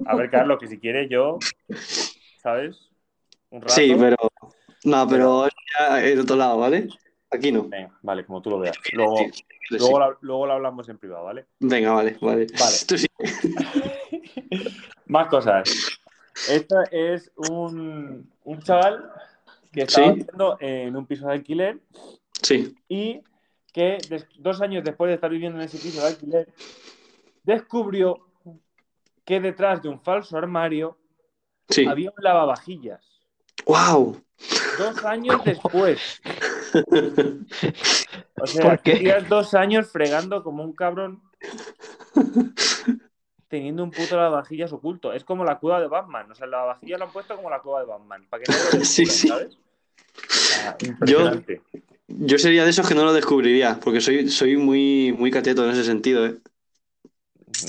a 0.05 0.15
ver, 0.15 0.29
Carlos, 0.29 0.59
que 0.59 0.67
si 0.67 0.77
quieres 0.79 1.09
yo, 1.09 1.39
¿sabes? 2.41 2.77
Un 3.49 3.61
rato. 3.61 3.73
Sí, 3.73 3.95
pero. 3.97 4.17
No, 4.83 5.07
pero 5.07 5.47
ya 5.79 6.03
en 6.07 6.19
otro 6.19 6.35
lado, 6.35 6.57
¿vale? 6.57 6.87
Aquí 7.29 7.51
no. 7.51 7.63
Venga, 7.67 7.97
vale, 8.01 8.25
como 8.25 8.41
tú 8.41 8.49
lo 8.49 8.59
veas. 8.59 8.75
Luego, 8.93 9.17
Sí, 9.17 9.29
sí. 9.33 9.77
luego, 9.77 9.99
la- 9.99 10.17
luego 10.21 10.47
lo 10.47 10.53
hablamos 10.53 10.89
en 10.89 10.97
privado, 10.97 11.23
¿vale? 11.25 11.45
Venga, 11.59 11.93
vale, 11.93 12.17
vale. 12.21 12.47
Vale. 12.59 12.75
Tú 12.87 12.97
sí. 12.97 13.07
Más 15.05 15.27
cosas. 15.27 15.69
Este 16.49 16.75
es 16.91 17.31
un, 17.35 18.29
un 18.43 18.61
chaval 18.61 19.11
que 19.71 19.81
estaba 19.83 20.07
Sí. 20.07 20.13
viviendo 20.13 20.57
en 20.59 20.95
un 20.95 21.05
piso 21.05 21.27
de 21.27 21.33
alquiler 21.33 21.79
Sí. 22.41 22.75
y 22.89 23.21
que 23.73 23.97
dos 24.39 24.61
años 24.61 24.83
después 24.83 25.09
de 25.09 25.15
estar 25.15 25.29
viviendo 25.29 25.57
en 25.59 25.65
ese 25.65 25.77
piso 25.77 26.01
de 26.01 26.07
alquiler, 26.07 26.53
descubrió 27.43 28.27
que 29.23 29.39
detrás 29.39 29.81
de 29.81 29.89
un 29.89 29.99
falso 30.01 30.37
armario 30.37 30.97
Sí. 31.69 31.85
había 31.87 32.09
un 32.09 32.23
lavavajillas. 32.23 33.01
¡Wow! 33.65 34.21
Dos 34.77 35.05
años 35.05 35.43
después. 35.45 36.21
O 38.41 38.47
sea, 38.47 38.63
¿Por 38.69 38.79
qué? 38.81 39.23
dos 39.29 39.53
años 39.53 39.87
fregando 39.91 40.41
como 40.43 40.63
un 40.63 40.73
cabrón 40.73 41.21
teniendo 43.47 43.83
un 43.83 43.91
puto 43.91 44.15
lavavajillas 44.15 44.71
oculto. 44.73 45.13
Es 45.13 45.23
como 45.23 45.43
la 45.43 45.59
cueva 45.59 45.79
de 45.81 45.87
Batman. 45.87 46.31
O 46.31 46.35
sea, 46.35 46.45
el 46.45 46.51
lavavajillas 46.51 46.99
lo 46.99 47.05
han 47.05 47.11
puesto 47.11 47.35
como 47.35 47.49
la 47.49 47.59
cueva 47.59 47.81
de 47.81 47.85
Batman. 47.87 48.25
Para 48.29 48.43
que 48.43 48.51
no 48.51 48.57
lo 48.57 48.63
descubran, 48.79 48.85
Sí, 48.85 49.05
sí. 49.05 49.27
¿sabes? 49.27 49.57
O 50.27 50.27
sea, 50.27 50.77
impresionante. 50.81 51.61
Yo 52.07 52.37
sería 52.37 52.63
de 52.63 52.69
esos 52.71 52.87
que 52.87 52.95
no 52.95 53.05
lo 53.05 53.13
descubriría, 53.13 53.79
porque 53.81 54.01
soy, 54.01 54.27
soy 54.29 54.57
muy, 54.57 55.13
muy 55.17 55.31
cateto 55.31 55.63
en 55.63 55.71
ese 55.71 55.83
sentido, 55.83 56.25
¿eh? 56.25 56.37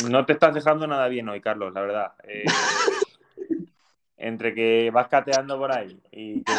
No 0.08 0.24
te 0.26 0.32
estás 0.32 0.54
dejando 0.54 0.86
nada 0.86 1.08
bien 1.08 1.28
hoy, 1.28 1.40
Carlos, 1.40 1.72
la 1.72 1.80
verdad. 1.80 2.12
Eh, 2.24 2.44
entre 4.16 4.54
que 4.54 4.90
vas 4.92 5.08
cateando 5.08 5.58
por 5.58 5.72
ahí 5.72 5.98
y 6.12 6.42
que 6.42 6.52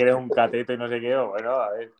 eres 0.00 0.14
un 0.14 0.30
cateto 0.30 0.72
y 0.72 0.76
no 0.76 0.88
sé 0.88 1.00
qué, 1.00 1.16
bueno, 1.16 1.52
a 1.52 1.70
ver. 1.70 1.92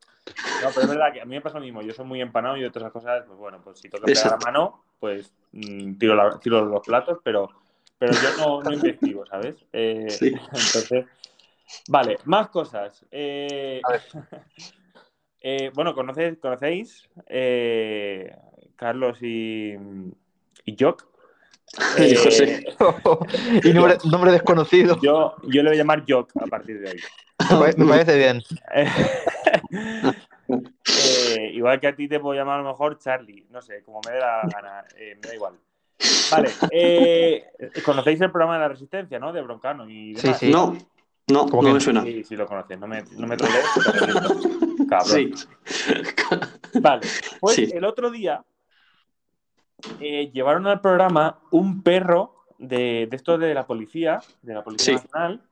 No, 0.62 0.68
pero 0.72 0.82
es 0.82 0.88
verdad 0.88 1.12
que 1.12 1.20
a 1.20 1.24
mí 1.24 1.34
me 1.34 1.40
pasa 1.40 1.58
lo 1.58 1.64
mismo. 1.64 1.82
Yo 1.82 1.92
soy 1.92 2.04
muy 2.04 2.20
empanado 2.20 2.56
y 2.56 2.60
de 2.60 2.68
otras 2.68 2.92
cosas, 2.92 3.24
pues 3.26 3.38
bueno, 3.38 3.60
pues 3.62 3.78
si 3.78 3.88
toca 3.88 4.06
pegar 4.06 4.30
la 4.30 4.36
mano, 4.38 4.84
pues 5.00 5.32
mm, 5.52 5.94
tiro, 5.94 6.14
la- 6.14 6.38
tiro 6.40 6.64
los 6.64 6.82
platos, 6.84 7.18
pero, 7.22 7.50
pero 7.98 8.12
yo 8.12 8.28
no, 8.38 8.62
no 8.62 8.72
investigo, 8.72 9.26
¿sabes? 9.26 9.56
Eh, 9.72 10.06
Sí. 10.08 10.32
Entonces, 10.52 11.06
vale, 11.88 12.18
más 12.24 12.48
cosas. 12.48 13.04
Eh, 13.10 13.80
eh, 15.40 15.70
bueno, 15.74 15.94
¿conocéis, 15.94 16.38
conocéis 16.38 17.08
eh, 17.26 18.34
Carlos 18.76 19.18
y, 19.22 19.74
y 20.64 20.76
Jock? 20.78 21.06
Y 21.98 22.14
José. 22.14 22.64
y 23.64 23.72
nombre, 23.72 23.96
nombre 24.10 24.30
desconocido. 24.32 24.98
Yo, 25.00 25.36
yo 25.48 25.62
le 25.62 25.70
voy 25.70 25.76
a 25.76 25.78
llamar 25.82 26.04
Jock 26.08 26.32
a 26.40 26.46
partir 26.46 26.80
de 26.80 26.88
hoy. 26.90 27.00
Me 27.50 27.56
pare- 27.56 27.76
me 27.76 27.86
parece 27.86 28.16
bien. 28.16 28.42
Eh, 30.96 31.50
igual 31.54 31.80
que 31.80 31.88
a 31.88 31.96
ti 31.96 32.08
te 32.08 32.20
puedo 32.20 32.38
llamar 32.38 32.60
a 32.60 32.62
lo 32.62 32.68
mejor 32.68 32.98
Charlie, 32.98 33.46
no 33.50 33.60
sé, 33.60 33.82
como 33.82 34.00
me 34.02 34.12
dé 34.12 34.20
la 34.20 34.48
gana, 34.52 34.84
eh, 34.96 35.16
me 35.20 35.28
da 35.28 35.34
igual. 35.34 35.54
Vale, 36.30 36.50
eh, 36.70 37.44
conocéis 37.84 38.20
el 38.20 38.30
programa 38.30 38.54
de 38.54 38.60
la 38.60 38.68
Resistencia, 38.68 39.18
¿no? 39.18 39.32
De 39.32 39.42
Broncano 39.42 39.88
y 39.88 40.14
Sí, 40.14 40.22
demás. 40.22 40.38
sí. 40.38 40.50
No, 40.52 40.76
no, 41.28 41.46
¿Cómo 41.46 41.62
no 41.62 41.68
que 41.68 41.74
me 41.74 41.80
suena. 41.80 42.02
Sí, 42.02 42.24
sí 42.24 42.36
lo 42.36 42.46
conoces, 42.46 42.78
no 42.78 42.86
me, 42.86 43.02
no 43.16 43.26
me 43.26 43.36
trolees. 43.36 43.64
Cabrón. 44.88 45.08
Sí. 45.16 45.32
Vale, 46.80 47.06
pues 47.40 47.56
Sí. 47.56 47.68
el 47.72 47.84
otro 47.84 48.10
día 48.10 48.44
eh, 50.00 50.30
llevaron 50.32 50.66
al 50.66 50.80
programa 50.80 51.40
un 51.50 51.82
perro 51.82 52.44
de, 52.58 53.06
de 53.10 53.16
estos 53.16 53.38
de 53.40 53.54
la 53.54 53.66
policía, 53.66 54.20
de 54.42 54.54
la 54.54 54.62
Policía 54.64 54.98
Sí. 54.98 55.04
Nacional, 55.04 55.42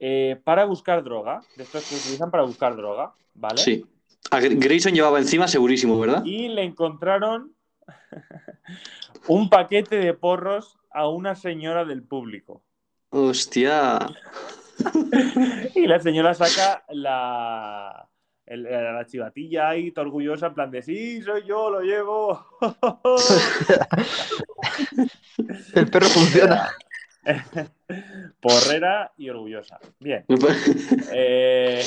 eh, 0.00 0.40
para 0.44 0.64
buscar 0.64 1.02
droga, 1.02 1.40
de 1.56 1.62
estos 1.64 1.88
que 1.88 1.94
utilizan 1.96 2.30
para 2.30 2.44
buscar 2.44 2.76
droga, 2.76 3.12
¿vale? 3.34 3.58
Sí. 3.58 3.84
A 4.30 4.40
Grayson 4.40 4.92
llevaba 4.92 5.18
encima 5.18 5.48
segurísimo, 5.48 5.98
¿verdad? 5.98 6.22
Y 6.24 6.48
le 6.48 6.62
encontraron 6.62 7.52
un 9.28 9.48
paquete 9.48 9.96
de 9.96 10.14
porros 10.14 10.78
a 10.90 11.08
una 11.08 11.34
señora 11.34 11.84
del 11.84 12.02
público. 12.02 12.62
Hostia. 13.10 13.98
Y 15.74 15.86
la 15.86 16.00
señora 16.00 16.34
saca 16.34 16.84
la, 16.90 18.08
el- 18.46 18.62
la 18.64 19.04
chivatilla 19.06 19.68
ahí, 19.70 19.90
toda 19.92 20.06
orgullosa, 20.06 20.46
en 20.48 20.54
plan 20.54 20.70
de 20.70 20.82
sí, 20.82 21.20
soy 21.22 21.44
yo, 21.46 21.70
lo 21.70 21.80
llevo. 21.80 22.44
El 25.74 25.90
perro 25.90 26.06
funciona. 26.08 26.68
Porrera 28.40 29.12
y 29.18 29.28
orgullosa. 29.28 29.78
Bien. 30.00 30.24
Eh, 31.12 31.82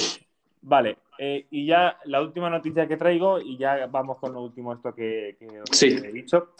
vale. 0.61 0.97
eh, 1.17 1.45
y 1.49 1.65
ya 1.65 1.97
la 2.05 2.21
última 2.21 2.49
noticia 2.49 2.87
que 2.87 2.97
traigo, 2.97 3.39
y 3.39 3.57
ya 3.57 3.87
vamos 3.87 4.17
con 4.19 4.33
lo 4.33 4.41
último 4.41 4.73
esto 4.73 4.93
que, 4.93 5.35
que 5.39 5.61
os 5.61 5.69
Sí. 5.71 5.87
he 6.03 6.11
dicho. 6.11 6.53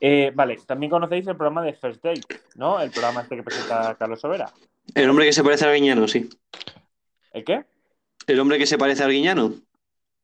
Eh, 0.00 0.32
vale, 0.34 0.58
también 0.66 0.90
conocéis 0.90 1.26
el 1.26 1.36
programa 1.36 1.62
de 1.62 1.74
First 1.74 2.02
Date, 2.02 2.22
¿no? 2.56 2.80
El 2.80 2.90
programa 2.90 3.20
este 3.20 3.36
que 3.36 3.42
presenta 3.42 3.94
Carlos 3.96 4.20
Sobera. 4.20 4.50
El 4.94 5.10
hombre 5.10 5.26
que 5.26 5.32
se 5.32 5.44
parece 5.44 5.64
a 5.64 5.68
Arguiñano, 5.68 6.08
sí. 6.08 6.28
¿El 7.32 7.44
qué? 7.44 7.64
El 8.26 8.40
hombre 8.40 8.58
que 8.58 8.66
se 8.66 8.78
parece 8.78 9.02
a 9.02 9.06
Arguiñano. 9.06 9.52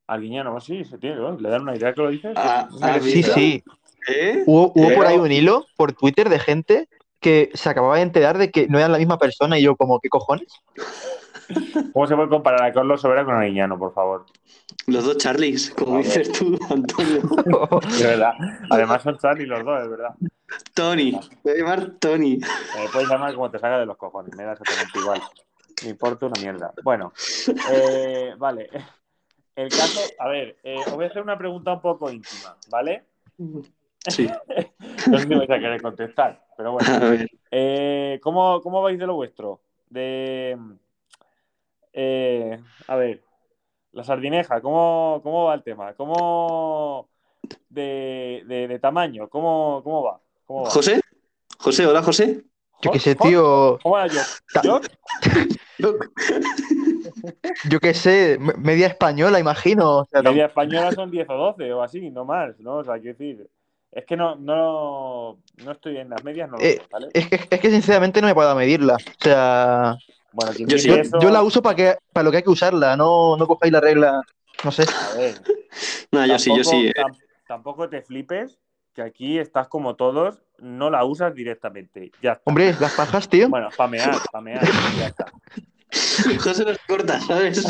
Alguiñano, 0.06 0.58
sí, 0.60 0.84
se 0.84 0.98
tiene, 0.98 1.16
¿no? 1.16 1.38
¿Le 1.38 1.50
dan 1.50 1.62
una 1.62 1.76
idea 1.76 1.92
que 1.92 2.00
lo 2.00 2.10
dices? 2.10 2.32
Ah, 2.36 2.68
ah, 2.80 2.98
Sí, 3.00 3.22
sí. 3.22 3.62
¿Eh? 4.08 4.44
Hubo, 4.46 4.72
hubo 4.74 4.94
por 4.94 5.06
ahí 5.06 5.18
un 5.18 5.30
hilo 5.30 5.66
por 5.76 5.92
Twitter 5.92 6.28
de 6.28 6.38
gente 6.38 6.88
que 7.20 7.50
se 7.54 7.68
acababa 7.68 7.96
de 7.96 8.02
enterar 8.02 8.38
de 8.38 8.50
que 8.50 8.68
no 8.68 8.78
eran 8.78 8.92
la 8.92 8.98
misma 8.98 9.18
persona 9.18 9.58
y 9.58 9.62
yo 9.62 9.76
como, 9.76 10.00
¿qué 10.00 10.08
cojones? 10.08 10.48
¿Cómo 11.92 12.06
se 12.06 12.14
puede 12.14 12.28
comparar 12.28 12.62
a 12.62 12.72
Carlos 12.72 13.00
Sobera 13.00 13.24
con 13.24 13.34
Arguiñano, 13.34 13.78
por 13.78 13.92
favor? 13.92 14.26
Los 14.86 15.04
dos 15.04 15.16
Charlies, 15.18 15.70
como 15.70 15.98
dices 15.98 16.30
tú, 16.32 16.58
Antonio. 16.70 17.20
De 17.98 18.06
verdad. 18.06 18.32
Además 18.70 19.02
son 19.02 19.18
Charlie 19.18 19.46
los 19.46 19.64
dos, 19.64 19.82
es 19.82 19.90
verdad. 19.90 20.14
Tony. 20.74 21.18
Voy 21.42 21.52
a 21.52 21.56
llamar 21.56 21.90
Tony. 21.98 22.38
Me 22.38 22.88
puedes 22.92 23.08
llamar 23.08 23.34
como 23.34 23.50
te 23.50 23.58
salga 23.58 23.78
de 23.78 23.86
los 23.86 23.96
cojones, 23.96 24.34
me 24.36 24.44
da 24.44 24.52
exactamente 24.52 24.98
igual. 24.98 25.20
Me 25.82 25.90
importa 25.90 26.26
una 26.26 26.40
mierda. 26.40 26.72
Bueno, 26.82 27.12
eh, 27.70 28.34
vale. 28.38 28.68
El 29.54 29.70
caso, 29.70 30.00
a 30.18 30.28
ver, 30.28 30.56
eh, 30.62 30.76
os 30.86 30.94
voy 30.94 31.04
a 31.04 31.08
hacer 31.08 31.22
una 31.22 31.38
pregunta 31.38 31.72
un 31.72 31.80
poco 31.80 32.10
íntima, 32.10 32.56
¿vale? 32.70 33.04
Sí. 34.08 34.28
No 35.08 35.18
sé 35.18 35.28
si 35.28 35.34
vais 35.34 35.50
a 35.50 35.58
querer 35.58 35.80
contestar, 35.80 36.44
pero 36.56 36.72
bueno. 36.72 36.88
Eh, 37.50 38.18
¿cómo, 38.22 38.60
¿Cómo 38.60 38.82
vais 38.82 38.98
de 38.98 39.06
lo 39.06 39.14
vuestro? 39.14 39.60
De. 39.88 40.58
Eh, 41.96 42.60
a 42.88 42.96
ver, 42.96 43.22
la 43.92 44.04
sardineja, 44.04 44.60
¿cómo, 44.62 45.20
cómo 45.24 45.46
va 45.46 45.54
el 45.54 45.64
tema? 45.64 45.94
¿Cómo. 45.94 47.08
de, 47.70 48.44
de- 48.46 48.68
de 48.68 48.78
tamaño? 48.80 49.28
¿Cómo, 49.30 49.82
cómo 49.84 50.02
va? 50.04 50.20
¿Cómo 50.46 50.64
va? 50.64 50.70
¿José? 50.70 51.00
José, 51.58 51.86
hola 51.86 52.02
José. 52.02 52.44
Yo 52.82 52.90
qué 52.90 53.00
sé, 53.00 53.14
¿Jo- 53.16 53.24
jo- 53.24 53.30
tío. 53.30 53.78
¿Cómo 53.82 53.94
va 53.96 54.06
yo? 54.08 54.20
¿Yo? 54.62 54.80
Yo 57.70 57.80
qué 57.80 57.94
sé, 57.94 58.36
me- 58.40 58.54
media 58.54 58.86
española, 58.88 59.40
imagino. 59.40 59.98
O 59.98 60.04
sea, 60.06 60.22
Media 60.22 60.46
española 60.46 60.92
son 60.92 61.10
10 61.10 61.28
o 61.28 61.34
12 61.34 61.72
o 61.72 61.82
así, 61.82 62.10
no 62.10 62.24
más, 62.24 62.58
¿no? 62.60 62.76
O 62.78 62.84
sea, 62.84 62.94
quiero 62.94 63.18
decir, 63.18 63.48
es 63.92 64.04
que 64.06 64.16
no, 64.16 64.36
no, 64.36 65.38
no 65.56 65.72
estoy 65.72 65.98
en 65.98 66.08
las 66.10 66.22
medias, 66.24 66.50
no 66.50 66.58
lo 66.58 66.62
Eh, 66.64 66.78
sé, 66.78 66.86
¿vale? 66.90 67.08
es, 67.12 67.28
que, 67.28 67.36
es 67.50 67.60
que 67.60 67.70
sinceramente 67.70 68.20
no 68.20 68.28
me 68.28 68.34
puedo 68.34 68.54
medirla. 68.54 68.94
O 68.96 69.22
sea, 69.22 69.96
Bueno, 70.36 70.52
yo 70.52 70.66
dice 70.66 70.78
sí- 70.78 70.90
eso, 70.90 71.18
yo 71.18 71.30
la 71.30 71.42
uso 71.42 71.62
para 71.62 71.74
que, 71.74 71.96
para 72.12 72.22
lo 72.24 72.30
que 72.30 72.36
hay 72.36 72.42
que 72.42 72.50
usarla, 72.50 72.94
no, 72.94 73.38
no 73.38 73.46
cojáis 73.46 73.72
la 73.72 73.80
regla. 73.80 74.20
No 74.62 74.70
sé. 74.70 74.82
a 74.82 75.16
ver, 75.16 75.34
No, 76.12 76.26
yo 76.26 76.38
sí, 76.38 76.50
yo 76.54 76.62
sí. 76.62 76.88
eh. 76.88 76.92
tam- 76.94 77.16
tampoco 77.46 77.88
te 77.88 78.02
flipes, 78.02 78.58
que 78.92 79.00
aquí 79.00 79.38
estás 79.38 79.68
como 79.68 79.96
todos, 79.96 80.42
no 80.58 80.90
la 80.90 81.04
usas 81.06 81.34
directamente, 81.34 82.12
ya 82.22 82.32
está. 82.32 82.42
Hombre, 82.44 82.74
las 82.78 82.92
pajas, 82.94 83.28
tío. 83.30 83.48
Bueno, 83.48 83.68
pamear, 83.74 84.14
pamear, 84.30 84.60
ya 84.98 85.06
está. 85.06 85.32
José 86.42 86.64
nos 86.66 86.76
corta, 86.86 87.18
¿sabes? 87.20 87.66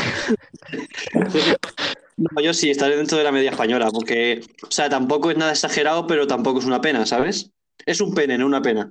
No, 2.17 2.41
yo 2.41 2.53
sí, 2.55 2.71
estaré 2.71 2.97
dentro 2.97 3.19
de 3.19 3.25
la 3.25 3.31
media 3.33 3.51
española, 3.51 3.91
porque, 3.93 4.41
o 4.67 4.71
sea, 4.71 4.89
tampoco 4.89 5.31
es 5.31 5.37
nada 5.37 5.53
exagerado, 5.53 6.07
pero 6.09 6.27
tampoco 6.27 6.59
es 6.59 6.65
una 6.65 6.81
pena, 6.81 7.07
¿sabes? 7.07 7.53
Es 7.85 8.01
un 8.01 8.15
pene, 8.15 8.39
no 8.39 8.47
una 8.47 8.63
pena. 8.63 8.91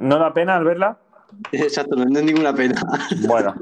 ¿No 0.00 0.18
da 0.18 0.32
pena 0.32 0.56
al 0.56 0.64
verla? 0.64 0.98
Exacto, 1.52 1.96
no 1.96 2.18
es 2.18 2.24
ninguna 2.24 2.54
pena. 2.54 2.80
Bueno, 3.26 3.54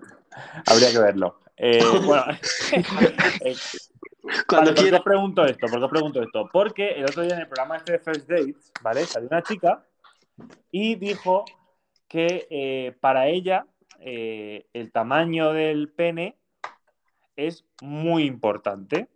habría 0.66 0.90
que 0.92 0.98
verlo. 0.98 1.40
Eh, 1.56 1.82
bueno, 2.04 2.24
eh, 3.44 3.54
Cuando 4.46 4.70
Vale, 4.70 4.72
¿por 4.72 4.74
qué 4.74 4.82
quiera. 4.82 4.98
os 4.98 5.04
pregunto 5.04 5.44
esto? 5.44 5.66
¿Por 5.66 5.78
qué 5.78 5.84
os 5.84 5.90
pregunto 5.90 6.22
esto? 6.22 6.48
Porque 6.52 6.88
el 6.90 7.04
otro 7.04 7.22
día 7.22 7.34
en 7.34 7.40
el 7.40 7.48
programa 7.48 7.76
este 7.76 7.92
de 7.92 7.98
First 7.98 8.28
Dates, 8.28 8.72
¿vale? 8.82 9.04
Salió 9.04 9.28
una 9.28 9.42
chica 9.42 9.84
y 10.70 10.94
dijo 10.94 11.44
que 12.08 12.46
eh, 12.50 12.96
para 13.00 13.26
ella 13.28 13.66
eh, 14.00 14.66
el 14.72 14.90
tamaño 14.92 15.52
del 15.52 15.90
pene 15.90 16.36
es 17.36 17.64
muy 17.82 18.24
importante, 18.24 19.08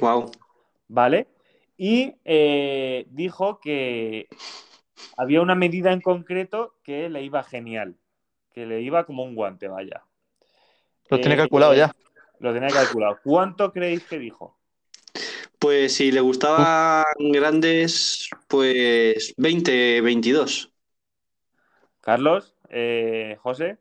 Wow. 0.00 0.30
¿vale? 0.88 1.26
Y 1.76 2.14
eh, 2.24 3.06
dijo 3.10 3.58
que 3.60 4.28
había 5.16 5.42
una 5.42 5.54
medida 5.54 5.92
en 5.92 6.00
concreto 6.00 6.74
que 6.84 7.08
le 7.10 7.22
iba 7.22 7.42
genial, 7.42 7.96
que 8.52 8.66
le 8.66 8.80
iba 8.82 9.04
como 9.06 9.24
un 9.24 9.34
guante, 9.34 9.68
vaya. 9.68 10.04
Lo 11.10 11.20
tiene 11.20 11.36
Eh, 11.36 11.36
calculado 11.36 11.74
ya. 11.74 11.92
Lo 12.40 12.52
tenía 12.52 12.72
calculado. 12.72 13.20
¿Cuánto 13.22 13.72
creéis 13.72 14.04
que 14.06 14.18
dijo? 14.18 14.58
Pues 15.58 15.94
si 15.94 16.12
le 16.12 16.20
gustaban 16.20 17.04
grandes, 17.32 18.28
pues 18.48 19.34
20, 19.36 20.00
22. 20.00 20.72
Carlos, 22.00 22.54
eh, 22.70 23.36
José, 23.42 23.78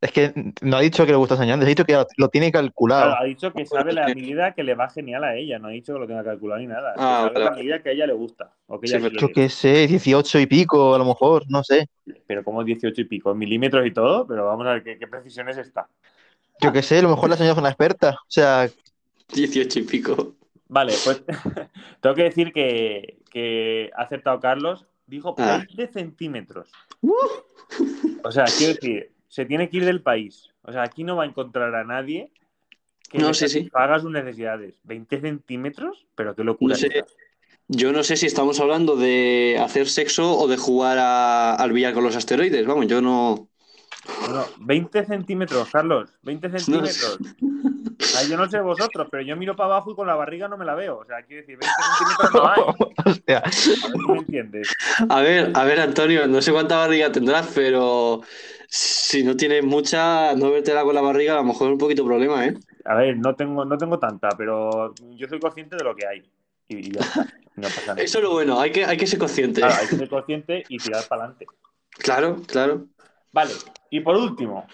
Es 0.00 0.12
que 0.12 0.32
no 0.62 0.76
ha 0.76 0.80
dicho 0.80 1.04
que 1.04 1.10
le 1.10 1.18
gusta 1.18 1.34
enseñar, 1.34 1.60
ha 1.60 1.64
dicho 1.64 1.84
que 1.84 2.00
lo 2.18 2.28
tiene 2.28 2.52
calculado. 2.52 3.06
claro, 3.06 3.20
ha 3.20 3.24
dicho 3.24 3.52
que 3.52 3.66
sabe 3.66 3.92
la 3.92 4.06
medida 4.06 4.52
que 4.54 4.62
le 4.62 4.76
va 4.76 4.88
genial 4.90 5.24
a 5.24 5.34
ella, 5.34 5.58
no 5.58 5.66
ha 5.68 5.70
dicho 5.72 5.92
que 5.92 5.98
lo 5.98 6.06
tenga 6.06 6.22
calculado 6.22 6.60
ni 6.60 6.68
nada. 6.68 6.94
que 6.94 7.00
Ah, 7.02 7.30
sabe 7.32 7.44
la 7.44 7.50
medida 7.50 7.82
que 7.82 7.88
a 7.88 7.92
ella 7.92 8.06
le 8.06 8.12
gusta. 8.12 8.52
O 8.68 8.78
que 8.78 8.86
ella 8.88 9.08
Yo 9.18 9.28
qué 9.30 9.48
sé, 9.48 9.88
18 9.88 10.38
y 10.38 10.46
pico, 10.46 10.94
a 10.94 10.98
lo 10.98 11.04
mejor, 11.04 11.44
no 11.48 11.64
sé. 11.64 11.88
Pero 12.28 12.44
como 12.44 12.62
18 12.62 13.00
y 13.00 13.04
pico, 13.04 13.34
milímetros 13.34 13.84
y 13.86 13.90
todo, 13.90 14.24
pero 14.24 14.46
vamos 14.46 14.66
a 14.68 14.74
ver 14.74 14.84
qué, 14.84 14.98
qué 14.98 15.08
precisión 15.08 15.48
es 15.48 15.58
esta. 15.58 15.88
Yo 16.60 16.72
qué 16.72 16.82
sé, 16.82 16.98
a 16.98 17.02
lo 17.02 17.10
mejor 17.10 17.30
la 17.30 17.36
señora 17.36 17.54
es 17.54 17.58
una 17.58 17.68
experta. 17.70 18.10
O 18.10 18.26
sea, 18.30 18.68
18 19.34 19.80
y 19.80 19.82
pico. 19.82 20.34
Vale, 20.68 20.92
pues 21.04 21.24
tengo 22.00 22.14
que 22.14 22.22
decir 22.22 22.52
que, 22.52 23.18
que 23.32 23.90
ha 23.96 24.02
acertado 24.02 24.38
Carlos, 24.38 24.86
dijo 25.08 25.34
Ah. 25.38 25.64
20 25.66 25.88
centímetros. 25.92 26.70
O 28.22 28.30
sea, 28.30 28.44
quiero 28.44 28.74
decir, 28.74 29.10
se 29.28 29.44
tiene 29.46 29.68
que 29.68 29.78
ir 29.78 29.84
del 29.84 30.02
país. 30.02 30.50
O 30.62 30.72
sea, 30.72 30.82
aquí 30.82 31.04
no 31.04 31.16
va 31.16 31.24
a 31.24 31.26
encontrar 31.26 31.74
a 31.74 31.84
nadie 31.84 32.30
que 33.10 33.18
No, 33.18 33.32
sí, 33.32 33.48
sus 34.00 34.10
necesidades. 34.10 34.74
¿20 34.86 35.20
centímetros? 35.20 36.06
Pero 36.14 36.34
qué 36.34 36.44
locura. 36.44 36.74
No 36.74 36.78
sé. 36.78 37.04
Yo 37.68 37.92
no 37.92 38.02
sé 38.02 38.16
si 38.16 38.26
estamos 38.26 38.60
hablando 38.60 38.96
de 38.96 39.58
hacer 39.62 39.88
sexo 39.88 40.38
o 40.38 40.48
de 40.48 40.56
jugar 40.56 40.98
a- 40.98 41.54
al 41.54 41.72
billar 41.72 41.92
con 41.94 42.02
los 42.04 42.16
asteroides. 42.16 42.66
Vamos, 42.66 42.86
yo 42.86 43.00
no. 43.02 43.48
No, 44.22 44.32
no, 44.34 44.44
20 44.60 45.04
centímetros, 45.04 45.68
Carlos. 45.70 46.10
20 46.22 46.48
centímetros. 46.50 47.18
Sea, 48.18 48.28
yo 48.28 48.36
no 48.36 48.48
sé 48.48 48.60
vosotros, 48.60 49.08
pero 49.10 49.22
yo 49.22 49.36
miro 49.36 49.56
para 49.56 49.74
abajo 49.74 49.92
y 49.92 49.94
con 49.94 50.06
la 50.06 50.14
barriga 50.14 50.48
no 50.48 50.56
me 50.56 50.64
la 50.64 50.74
veo. 50.74 50.98
O 50.98 51.04
sea, 51.04 51.22
quiero 51.22 51.42
decir, 51.42 51.58
20 51.58 51.68
centímetros 51.98 52.34
no 52.34 52.48
hay. 52.48 52.62
hostia. 53.12 53.38
A 53.38 53.88
ver 53.88 54.06
me 54.08 54.18
entiendes. 54.18 54.74
A 55.08 55.20
ver, 55.20 55.52
a 55.54 55.64
ver, 55.64 55.80
Antonio, 55.80 56.26
no 56.26 56.42
sé 56.42 56.52
cuánta 56.52 56.76
barriga 56.76 57.12
tendrás, 57.12 57.50
pero 57.54 58.22
si 58.68 59.22
no 59.22 59.36
tienes 59.36 59.64
mucha, 59.64 60.34
no 60.34 60.50
vértela 60.50 60.82
con 60.82 60.94
la 60.94 61.00
barriga, 61.00 61.34
a 61.34 61.36
lo 61.36 61.44
mejor 61.44 61.68
es 61.68 61.72
un 61.72 61.78
poquito 61.78 62.04
problema, 62.04 62.46
¿eh? 62.46 62.54
A 62.84 62.94
ver, 62.94 63.16
no 63.16 63.34
tengo, 63.34 63.64
no 63.64 63.78
tengo 63.78 63.98
tanta, 63.98 64.28
pero 64.36 64.94
yo 65.16 65.28
soy 65.28 65.40
consciente 65.40 65.76
de 65.76 65.84
lo 65.84 65.94
que 65.94 66.06
hay. 66.06 66.30
Y, 66.68 66.88
y 66.88 66.92
ya 66.92 67.00
está. 67.00 67.26
No 67.56 67.62
pasa 67.64 67.86
nada. 67.88 68.02
Eso 68.02 68.18
es 68.18 68.24
lo 68.24 68.32
bueno, 68.32 68.60
hay 68.60 68.70
que, 68.70 68.84
hay 68.84 68.96
que 68.96 69.06
ser 69.06 69.18
consciente. 69.18 69.60
Claro, 69.60 69.74
hay 69.80 69.88
que 69.88 69.96
ser 69.96 70.08
consciente 70.08 70.64
y 70.68 70.78
tirar 70.78 71.04
para 71.08 71.22
adelante. 71.22 71.46
Claro, 71.90 72.36
claro. 72.46 72.86
Vale, 73.32 73.52
y 73.90 74.00
por 74.00 74.16
último, 74.16 74.66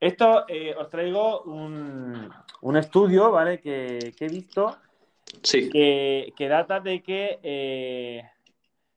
esto 0.00 0.44
eh, 0.48 0.74
os 0.76 0.88
traigo 0.88 1.42
un, 1.42 2.30
un 2.62 2.76
estudio, 2.76 3.30
¿vale? 3.30 3.60
Que, 3.60 4.14
que 4.16 4.26
he 4.26 4.28
visto 4.28 4.76
Sí, 5.42 5.68
que, 5.70 6.32
que 6.36 6.48
data 6.48 6.80
de 6.80 7.02
que 7.02 7.38
eh, 7.42 8.22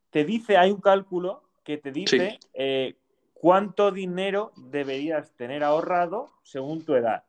te 0.10 0.24
dice, 0.24 0.58
hay 0.58 0.72
un 0.72 0.80
cálculo 0.82 1.44
que 1.64 1.78
te 1.78 1.92
dice 1.92 2.40
eh, 2.54 2.96
cuánto 3.34 3.92
dinero 3.92 4.52
deberías 4.56 5.32
tener 5.36 5.64
ahorrado 5.64 6.32
según 6.44 6.84
tu 6.86 6.96
edad. 6.96 7.24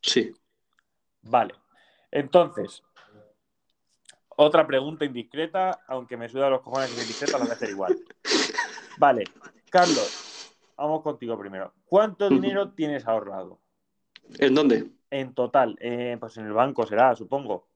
sí. 0.00 0.32
Vale. 1.22 1.54
Entonces, 2.12 2.82
otra 4.36 4.64
pregunta 4.66 5.04
indiscreta, 5.04 5.80
aunque 5.88 6.16
me 6.16 6.28
suda 6.28 6.48
los 6.48 6.62
cojones 6.62 6.90
que 6.92 7.00
indiscreta, 7.00 7.38
la 7.38 7.44
voy 7.44 7.50
a 7.50 7.54
hacer 7.54 7.70
igual. 7.70 7.98
Vale, 8.98 9.24
Carlos, 9.70 10.25
vamos 10.76 11.02
contigo 11.02 11.38
primero. 11.38 11.72
¿Cuánto 11.86 12.28
dinero 12.28 12.70
tienes 12.72 13.06
ahorrado? 13.06 13.58
¿En 14.38 14.54
dónde? 14.54 14.86
En 15.10 15.34
total, 15.34 15.76
eh, 15.80 16.16
pues 16.18 16.36
en 16.36 16.46
el 16.46 16.52
banco 16.52 16.86
será, 16.86 17.14
supongo. 17.14 17.68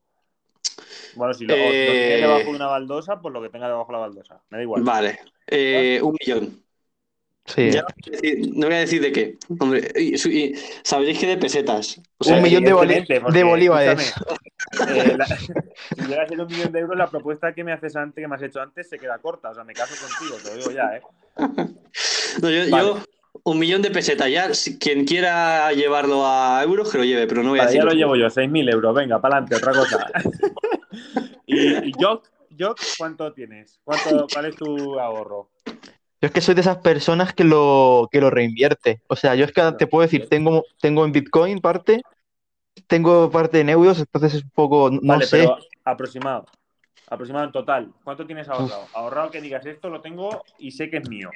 Bueno, 1.15 1.33
si 1.33 1.45
lo, 1.45 1.53
si 1.55 1.59
lo 1.59 1.65
Eh, 1.73 1.97
tienes 1.99 2.21
debajo 2.21 2.43
de 2.43 2.55
una 2.55 2.67
baldosa, 2.67 3.19
pues 3.21 3.33
lo 3.33 3.41
que 3.41 3.49
tenga 3.49 3.67
debajo 3.67 3.87
de 3.87 3.93
la 3.93 3.99
baldosa. 3.99 4.41
Me 4.49 4.57
da 4.57 4.63
igual. 4.63 4.83
Vale. 4.83 5.19
Eh, 5.47 5.99
un 6.01 6.15
millón. 6.19 6.63
Sí. 7.45 7.71
Ya 7.71 7.81
no 8.53 8.67
voy, 8.67 8.75
a 8.75 8.79
decir, 8.79 9.01
de 9.01 9.11
qué. 9.11 9.37
Hombre, 9.59 9.91
y, 9.95 10.15
y 10.15 10.55
sabréis 10.83 11.19
que 11.19 11.27
de 11.27 11.37
pesetas. 11.37 11.99
O 12.17 12.23
sea, 12.23 12.37
Un 12.37 12.43
millón 12.43 12.63
de, 12.63 12.73
boli- 12.73 13.05
porque, 13.21 13.37
de 13.37 13.43
bolívares. 13.43 14.13
eh, 14.89 15.15
la- 15.17 15.25
si 15.95 16.05
llega 16.07 16.23
a 16.23 16.27
ser 16.27 16.39
un 16.39 16.47
millón 16.47 16.71
de 16.71 16.79
euros, 16.79 16.97
la 16.97 17.09
propuesta 17.09 17.53
que 17.53 17.63
me 17.63 17.73
haces 17.73 17.95
antes, 17.95 18.21
que 18.21 18.27
me 18.27 18.35
has 18.35 18.41
hecho 18.43 18.61
antes, 18.61 18.87
se 18.87 18.99
queda 18.99 19.17
corta. 19.17 19.49
O 19.49 19.55
sea, 19.55 19.63
me 19.63 19.73
caso 19.73 19.95
contigo, 20.05 20.37
te 20.37 20.49
lo 20.49 20.55
digo 20.57 20.71
ya, 20.71 20.97
¿eh? 20.97 21.01
No, 22.41 22.49
yo, 22.49 22.69
Vale. 22.69 22.85
yo, 22.85 22.99
un 23.43 23.59
millón 23.59 23.81
de 23.81 23.91
pesetas. 23.91 24.29
Ya, 24.29 24.53
si 24.53 24.77
quien 24.77 25.05
quiera 25.05 25.71
llevarlo 25.73 26.25
a 26.25 26.61
euros, 26.63 26.91
que 26.91 26.97
lo 26.97 27.03
lleve, 27.03 27.27
pero 27.27 27.43
no 27.43 27.49
voy 27.49 27.59
a 27.59 27.63
decir. 27.63 27.79
ya 27.79 27.85
lo 27.85 27.93
llevo 27.93 28.15
yo, 28.15 28.27
6.000 28.27 28.71
euros. 28.71 28.95
Venga, 28.95 29.19
para 29.19 29.37
adelante, 29.37 29.55
otra 29.55 29.73
cosa. 29.73 30.07
y, 31.45 31.89
y 31.89 31.91
Jock, 31.99 32.29
Jock, 32.59 32.79
¿cuánto 32.97 33.31
tienes? 33.33 33.79
¿Cuánto, 33.83 34.27
¿Cuál 34.31 34.45
es 34.45 34.55
tu 34.55 34.99
ahorro? 34.99 35.49
Yo 36.21 36.27
es 36.27 36.31
que 36.31 36.41
soy 36.41 36.53
de 36.53 36.61
esas 36.61 36.77
personas 36.77 37.33
que 37.33 37.43
lo, 37.43 38.07
que 38.11 38.21
lo 38.21 38.29
reinvierte. 38.29 39.01
O 39.07 39.15
sea, 39.15 39.33
yo 39.33 39.43
es 39.43 39.51
que 39.51 39.61
te 39.77 39.87
puedo 39.87 40.03
decir, 40.03 40.27
tengo, 40.29 40.63
tengo 40.79 41.03
en 41.03 41.11
Bitcoin 41.11 41.59
parte, 41.59 42.03
tengo 42.85 43.31
parte 43.31 43.59
en 43.59 43.69
euros, 43.69 43.97
entonces 43.97 44.35
es 44.35 44.43
un 44.43 44.51
poco, 44.51 44.91
no 44.91 44.99
vale, 45.01 45.25
sé, 45.25 45.39
pero 45.39 45.57
aproximado. 45.83 46.45
Aproximado 47.07 47.45
en 47.45 47.51
total. 47.51 47.91
¿Cuánto 48.03 48.25
tienes 48.27 48.47
ahorrado? 48.47 48.85
Ahorrado 48.93 49.31
que 49.31 49.41
digas 49.41 49.65
esto 49.65 49.89
lo 49.89 49.99
tengo 49.99 50.43
y 50.59 50.71
sé 50.71 50.91
que 50.91 50.97
es 50.97 51.09
mío. 51.09 51.31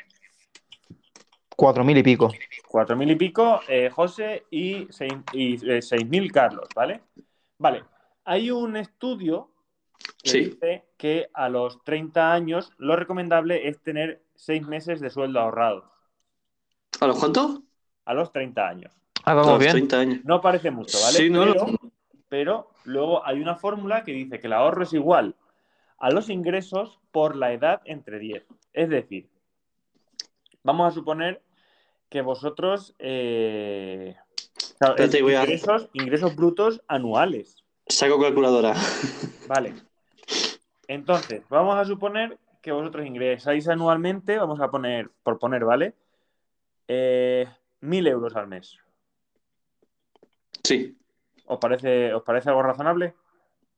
Cuatro 1.55 1.83
mil 1.83 1.97
y 1.97 2.03
pico. 2.03 2.31
Cuatro 2.67 2.95
mil 2.95 3.09
y 3.11 3.15
pico, 3.15 3.61
eh, 3.67 3.89
José, 3.89 4.45
y 4.51 4.87
seis, 4.89 5.13
y, 5.33 5.69
eh, 5.69 5.81
seis 5.81 6.07
mil 6.07 6.31
Carlos, 6.31 6.67
¿vale? 6.75 7.01
Vale. 7.57 7.83
Hay 8.25 8.51
un 8.51 8.75
estudio 8.77 9.51
que 10.23 10.29
Sí. 10.29 10.39
dice 10.45 10.85
que 10.97 11.29
a 11.33 11.49
los 11.49 11.83
30 11.83 12.33
años 12.33 12.71
lo 12.77 12.95
recomendable 12.95 13.67
es 13.67 13.81
tener 13.81 14.23
seis 14.35 14.65
meses 14.67 14.99
de 14.99 15.09
sueldo 15.09 15.39
ahorrado. 15.39 15.91
¿A 16.99 17.07
los 17.07 17.19
cuántos? 17.19 17.61
A 18.05 18.13
los 18.13 18.31
30 18.31 18.67
años. 18.67 18.93
Ah, 19.23 19.31
A 19.31 19.33
vamos 19.35 19.51
los 19.53 19.59
bien. 19.59 19.71
30 19.71 19.99
años. 19.99 20.19
No 20.25 20.41
parece 20.41 20.71
mucho, 20.71 20.97
¿vale? 21.01 21.17
Sí, 21.17 21.29
no, 21.29 21.41
pero, 21.45 21.67
no. 21.67 21.77
pero 22.29 22.71
luego 22.83 23.25
hay 23.25 23.39
una 23.41 23.55
fórmula 23.55 24.03
que 24.03 24.11
dice 24.11 24.39
que 24.39 24.47
el 24.47 24.53
ahorro 24.53 24.83
es 24.83 24.93
igual 24.93 25.35
a 25.97 26.09
los 26.11 26.29
ingresos 26.29 26.99
por 27.11 27.35
la 27.35 27.53
edad 27.53 27.81
entre 27.85 28.19
10. 28.19 28.43
Es 28.73 28.89
decir, 28.89 29.29
vamos 30.65 30.87
a 30.87 30.91
suponer 30.91 31.41
que 32.09 32.21
vosotros... 32.21 32.93
eh, 32.99 34.15
claro, 34.79 34.95
Espérate, 34.95 35.17
es 35.17 35.23
voy 35.23 35.35
a- 35.35 35.43
ingresos, 35.43 35.89
ingresos 35.93 36.35
brutos 36.35 36.81
anuales. 36.87 37.63
Saco 37.87 38.19
calculadora. 38.19 38.73
Vale. 39.47 39.73
Entonces, 40.87 41.43
vamos 41.49 41.77
a 41.77 41.85
suponer 41.85 42.37
que 42.61 42.71
vosotros 42.71 43.05
ingresáis 43.05 43.67
anualmente, 43.67 44.37
vamos 44.37 44.59
a 44.59 44.69
poner, 44.71 45.11
por 45.23 45.37
poner, 45.37 45.63
¿vale? 45.65 45.93
Eh, 46.87 47.47
mil 47.81 48.07
euros 48.07 48.35
al 48.35 48.47
mes. 48.47 48.77
Sí, 50.63 50.97
¿Os 51.45 51.59
parece, 51.59 52.11
¿Os 52.13 52.23
parece 52.23 52.49
algo 52.49 52.63
razonable? 52.63 53.13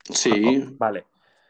sí. 0.10 0.63
Vale. 0.77 1.06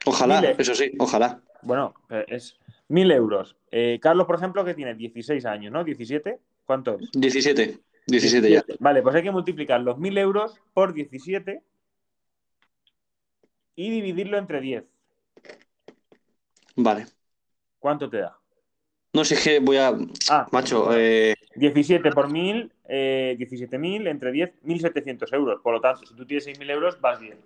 Ojalá, 0.05 0.41
Mire. 0.41 0.55
eso 0.57 0.73
sí, 0.73 0.91
ojalá. 0.99 1.39
Bueno, 1.61 1.93
eh, 2.09 2.25
es 2.29 2.57
mil 2.89 3.11
euros. 3.11 3.55
Eh, 3.71 3.99
Carlos, 4.01 4.25
por 4.27 4.35
ejemplo, 4.35 4.63
que 4.63 4.73
tiene 4.73 4.95
16 4.95 5.45
años, 5.45 5.71
¿no? 5.71 5.83
¿17? 5.83 6.39
¿Cuánto 6.65 6.97
es? 6.99 7.09
17. 7.13 7.79
17 8.07 8.49
ya. 8.49 8.63
Vale, 8.79 9.01
pues 9.01 9.15
hay 9.15 9.23
que 9.23 9.31
multiplicar 9.31 9.81
los 9.81 9.97
mil 9.97 10.17
euros 10.17 10.59
por 10.73 10.93
17 10.93 11.61
y 13.75 13.89
dividirlo 13.89 14.37
entre 14.37 14.61
10. 14.61 14.85
Vale. 16.77 17.05
¿Cuánto 17.79 18.09
te 18.09 18.17
da? 18.17 18.37
No 19.13 19.25
sé, 19.25 19.35
es 19.35 19.43
que 19.43 19.59
voy 19.59 19.77
a. 19.77 19.93
Ah, 20.29 20.47
Macho, 20.51 20.89
eh, 20.95 21.35
17 21.55 22.11
por 22.11 22.31
1000, 22.31 22.71
eh, 22.87 23.35
17.000 23.39 24.07
entre 24.07 24.31
10, 24.31 24.53
1.700 24.63 25.33
euros. 25.33 25.61
Por 25.61 25.73
lo 25.73 25.81
tanto, 25.81 26.05
si 26.05 26.15
tú 26.15 26.25
tienes 26.25 26.47
6.000 26.47 26.69
euros, 26.69 27.01
vas 27.01 27.19
bien. 27.19 27.37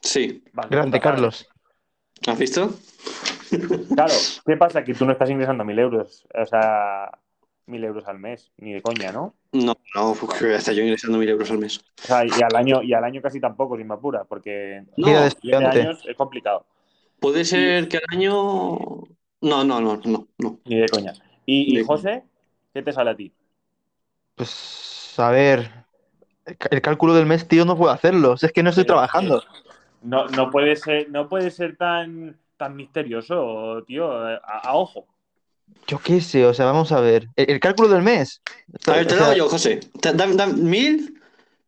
sí. 0.00 0.42
Vas 0.52 0.68
de 0.70 0.76
Grande, 0.76 0.98
madre. 0.98 1.00
Carlos. 1.02 1.48
¿Has 2.26 2.38
visto? 2.38 2.70
Claro, 3.94 4.14
¿qué 4.46 4.56
pasa? 4.56 4.84
Que 4.84 4.94
tú 4.94 5.04
no 5.04 5.12
estás 5.12 5.30
ingresando 5.30 5.64
1.000 5.64 5.78
euros. 5.78 6.26
O 6.34 6.46
sea, 6.46 7.10
1.000 7.66 7.84
euros 7.84 8.06
al 8.06 8.18
mes. 8.18 8.50
Ni 8.58 8.72
de 8.72 8.82
coña, 8.82 9.12
¿no? 9.12 9.34
No, 9.54 9.76
no, 9.94 10.14
porque 10.20 10.54
hasta 10.54 10.72
yo 10.72 10.82
ingresando 10.82 11.16
mil 11.18 11.28
euros 11.28 11.48
al 11.52 11.58
mes. 11.58 11.78
O 11.78 12.06
sea, 12.06 12.24
y 12.24 12.42
al 12.42 12.56
año, 12.56 12.82
y 12.82 12.92
al 12.92 13.04
año 13.04 13.22
casi 13.22 13.40
tampoco, 13.40 13.76
sin 13.76 13.86
me 13.86 13.94
apura, 13.94 14.24
porque 14.24 14.82
No, 14.96 15.06
Vida 15.06 15.22
de 15.22 15.30
7 15.30 15.36
estudiante. 15.36 15.80
años 15.80 16.04
es 16.08 16.16
complicado. 16.16 16.66
Puede 17.20 17.44
ser 17.44 17.88
que 17.88 17.98
al 17.98 18.02
año. 18.10 18.32
No, 19.40 19.62
no, 19.64 19.80
no, 19.80 20.00
no, 20.04 20.26
no. 20.38 20.58
Ni 20.64 20.80
de 20.80 20.88
coña. 20.88 21.12
Y, 21.46 21.82
José, 21.84 22.24
¿qué 22.72 22.82
te 22.82 22.92
sale 22.92 23.10
a 23.10 23.16
ti? 23.16 23.32
Pues, 24.34 25.14
a 25.18 25.30
ver, 25.30 25.70
el 26.70 26.82
cálculo 26.82 27.14
del 27.14 27.26
mes, 27.26 27.46
tío, 27.46 27.64
no 27.64 27.76
puedo 27.76 27.92
hacerlo. 27.92 28.36
Si 28.36 28.46
es 28.46 28.52
que 28.52 28.64
no 28.64 28.70
estoy 28.70 28.84
Pero, 28.84 28.94
trabajando. 28.94 29.42
No, 30.02 30.26
no 30.26 30.50
puede 30.50 30.74
ser, 30.74 31.08
no 31.10 31.28
puede 31.28 31.52
ser 31.52 31.76
tan, 31.76 32.36
tan 32.64 32.76
misterioso, 32.76 33.84
tío, 33.86 34.10
a, 34.10 34.36
a 34.36 34.74
ojo. 34.74 35.06
Yo 35.86 35.98
qué 35.98 36.20
sé, 36.22 36.46
o 36.46 36.54
sea, 36.54 36.64
vamos 36.64 36.92
a 36.92 37.00
ver. 37.00 37.28
El, 37.36 37.50
el 37.50 37.60
cálculo 37.60 37.88
del 37.88 38.02
mes. 38.02 38.40
A 38.86 38.92
ver, 38.92 39.06
te 39.06 39.16
lo 39.16 39.24
sea, 39.26 39.36
yo, 39.36 39.48
José. 39.48 39.80
Da- 40.00 40.12
da- 40.12 40.46
¿Mil? 40.46 41.20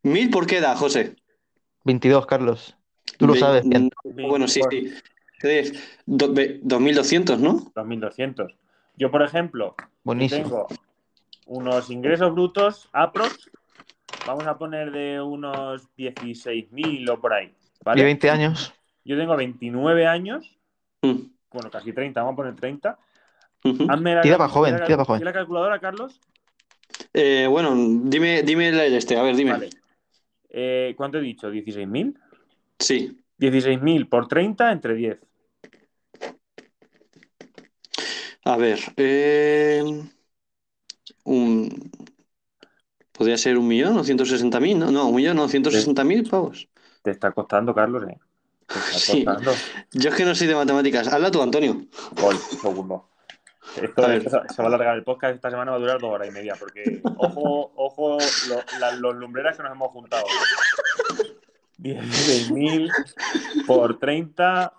¿Mil 0.03 0.31
por 0.31 0.47
qué 0.47 0.61
da, 0.61 0.75
José? 0.75 1.15
22, 1.85 2.25
Carlos. 2.27 2.77
Tú 3.19 3.27
lo 3.27 3.35
Ve- 3.35 3.41
sabes 3.41 3.69
bien. 3.69 3.91
no, 4.05 4.29
Bueno, 4.29 4.49
sí, 4.49 4.61
sí. 4.71 4.95
Es 5.43 5.75
do- 6.07 6.33
ve- 6.33 6.61
2.200, 6.63 7.39
¿no? 7.39 7.71
2.200. 7.75 8.55
Yo, 8.97 9.11
por 9.11 9.23
ejemplo, 9.23 9.75
Buenísimo. 10.03 10.45
tengo 10.45 10.67
unos 11.47 11.91
ingresos 11.91 12.33
brutos 12.33 12.89
aprox, 12.93 13.51
vamos 14.27 14.47
a 14.47 14.57
poner 14.57 14.91
de 14.93 15.21
unos 15.21 15.95
16.000 15.97 17.09
o 17.11 17.21
por 17.21 17.35
ahí, 17.35 17.49
Y 17.49 17.85
¿vale? 17.85 18.03
20 18.03 18.31
años. 18.31 18.73
Yo 19.05 19.17
tengo 19.17 19.37
29 19.37 20.07
años, 20.07 20.56
Mm, 21.07 21.31
bueno, 21.53 21.71
casi 21.71 21.93
30, 21.93 22.21
vamos 22.23 22.35
a 22.35 22.37
poner 22.37 22.55
30. 22.57 22.99
ujú. 23.65 23.87
Hazme 23.89 24.15
la, 24.15 24.23
Tira 24.23 24.39
pa' 24.39 24.49
joven, 24.49 24.71
tira 24.75 24.79
la- 24.81 24.87
tira 24.87 24.97
pa' 24.99 25.05
joven. 25.05 25.21
tira 25.21 25.31
la 25.31 25.35
calculadora, 25.39 25.79
Carlos? 25.81 26.21
Eh, 27.13 27.47
bueno, 27.49 27.75
dime, 28.05 28.43
dime 28.43 28.69
el 28.69 28.95
este, 28.95 29.17
a 29.17 29.23
ver, 29.23 29.37
dime. 29.37 29.53
Vale. 29.53 29.71
Eh, 30.51 30.95
¿Cuánto 30.97 31.19
he 31.19 31.23
dicho? 31.23 31.51
¿16.000? 31.51 32.19
Sí. 32.79 33.19
16.000 33.39 34.09
por 34.09 34.29
30 34.29 34.73
entre 34.73 34.95
10. 34.95 35.19
A 38.45 38.57
ver, 38.57 38.79
eh, 38.97 39.83
un, 41.25 41.91
podría 43.13 43.37
ser 43.37 43.59
un 43.59 43.67
millón 43.67 43.97
o 43.99 44.05
160.000, 44.05 44.79
¿no? 44.79 44.91
No, 44.93 45.09
un 45.09 45.17
millón 45.17 45.39
o 45.41 45.49
160.000 45.49 46.29
pavos. 46.29 46.69
Te 47.03 47.11
está 47.11 47.33
costando, 47.33 47.75
Carlos, 47.75 48.05
¿eh? 48.09 48.19
Sí. 48.93 49.25
Yo 49.93 50.11
es 50.11 50.15
que 50.17 50.25
no 50.25 50.35
soy 50.35 50.47
de 50.49 50.55
matemáticas. 50.55 51.09
Habla 51.13 51.31
tú, 51.31 51.41
Antonio. 51.43 51.83
Segundo. 52.61 53.09
Esto, 53.81 54.05
A 54.05 54.09
ver. 54.09 54.19
esto 54.19 54.43
se 54.49 54.63
va 54.63 54.65
a 54.65 54.69
alargar 54.69 54.97
el 54.97 55.05
podcast. 55.05 55.35
Esta 55.37 55.51
semana 55.51 55.71
va 55.73 55.77
a 55.77 55.81
durar 55.81 56.01
dos 56.01 56.11
horas 56.13 56.29
y 56.29 56.31
media. 56.33 56.55
Porque, 56.59 57.01
ojo, 57.19 57.73
ojo, 57.77 58.19
lo- 58.49 58.79
la- 58.81 58.93
los 58.97 59.15
lumbreras 59.17 59.57
que 59.57 59.63
nos 59.63 59.73
hemos 59.73 59.91
juntado. 59.91 60.25
16.000 61.79 62.91
por 63.67 63.99
30, 63.99 64.73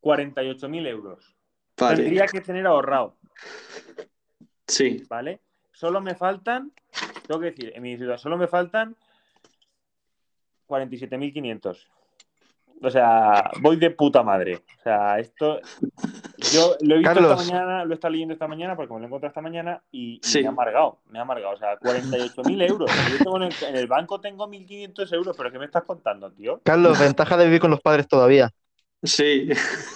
48.000 0.00 0.86
euros. 0.86 1.36
Vale. 1.78 1.96
Tendría 1.96 2.26
que 2.26 2.40
tener 2.40 2.66
ahorrado, 2.66 3.16
Sí. 4.66 5.04
¿vale? 5.08 5.40
Solo 5.72 6.00
me 6.00 6.14
faltan, 6.14 6.72
tengo 7.26 7.40
que 7.40 7.46
decir, 7.46 7.72
en 7.74 7.82
mi 7.82 7.96
ciudad, 7.96 8.18
solo 8.18 8.36
me 8.36 8.48
faltan 8.48 8.96
47.500. 10.70 11.76
O 12.82 12.88
sea, 12.88 13.50
voy 13.60 13.76
de 13.76 13.90
puta 13.90 14.22
madre. 14.22 14.56
O 14.56 14.82
sea, 14.82 15.18
esto. 15.18 15.60
Yo 16.50 16.76
lo 16.80 16.94
he 16.94 16.98
visto 16.98 17.12
Carlos. 17.14 17.42
esta 17.42 17.52
mañana, 17.52 17.84
lo 17.84 17.90
he 17.90 17.94
estado 17.94 18.12
leyendo 18.12 18.32
esta 18.32 18.48
mañana 18.48 18.74
porque 18.74 18.94
me 18.94 19.00
lo 19.00 19.04
he 19.04 19.06
encontrado 19.08 19.28
esta 19.28 19.42
mañana 19.42 19.82
y, 19.92 20.14
y 20.14 20.20
Sí. 20.22 20.40
me 20.40 20.46
ha 20.46 20.50
amargado. 20.50 20.98
Me 21.10 21.18
ha 21.18 21.22
amargado. 21.22 21.52
O 21.54 21.58
sea, 21.58 21.78
48.000 21.78 22.66
euros. 22.70 22.90
Yo 23.10 23.18
tengo 23.18 23.36
en, 23.36 23.42
el, 23.42 23.54
en 23.68 23.76
el 23.76 23.86
banco 23.86 24.18
tengo 24.18 24.46
1.500 24.48 25.12
euros, 25.12 25.36
pero 25.36 25.52
¿qué 25.52 25.58
me 25.58 25.66
estás 25.66 25.82
contando, 25.84 26.30
tío? 26.32 26.60
Carlos, 26.64 26.98
ventaja 26.98 27.36
de 27.36 27.44
vivir 27.44 27.60
con 27.60 27.70
los 27.70 27.82
padres 27.82 28.08
todavía. 28.08 28.48
Sí. 29.02 29.50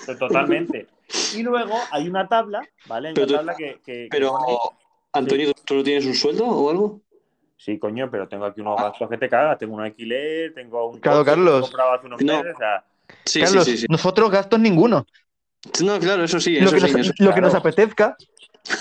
Pero 0.04 0.18
Totalmente. 0.18 0.86
Y 1.34 1.42
luego 1.42 1.74
hay 1.90 2.06
una 2.08 2.28
tabla, 2.28 2.60
¿vale? 2.86 3.08
Hay 3.08 3.12
una 3.12 3.14
Pero 3.14 3.26
tú- 3.26 3.34
tabla 3.34 3.54
que. 3.54 4.08
Pero, 4.10 4.38
Antonio, 5.12 5.52
¿tú- 5.54 5.62
¿tú 5.64 5.74
no 5.76 5.82
tienes 5.82 6.04
un 6.04 6.14
sueldo 6.14 6.44
o 6.46 6.68
algo? 6.70 7.00
Sí, 7.64 7.78
coño, 7.78 8.10
pero 8.10 8.28
tengo 8.28 8.44
aquí 8.44 8.60
unos 8.60 8.78
gastos 8.78 9.08
que 9.08 9.16
te 9.16 9.26
cagas. 9.26 9.56
Tengo 9.58 9.74
un 9.74 9.80
alquiler, 9.80 10.52
tengo 10.52 10.90
un. 10.90 11.00
Claro, 11.00 11.24
que 11.24 11.30
Carlos. 11.30 11.62
comprado 11.62 11.92
hace 11.94 12.06
unos 12.06 12.20
No. 12.22 12.36
meses, 12.42 12.54
o 12.54 12.58
sea, 12.58 12.84
Sí, 13.24 13.40
Carlos, 13.40 13.64
sí, 13.64 13.78
sí, 13.78 13.86
nosotros 13.88 14.30
gastos 14.30 14.60
ninguno. 14.60 15.06
No, 15.82 15.98
claro, 15.98 16.24
eso 16.24 16.38
sí, 16.40 16.60
Lo 16.60 16.66
eso 16.66 16.74
que, 16.74 16.80
sí. 16.82 16.92
nos, 16.92 17.00
eso- 17.06 17.12
lo 17.20 17.32
que 17.34 17.40
nos 17.40 17.54
apetezca. 17.54 18.16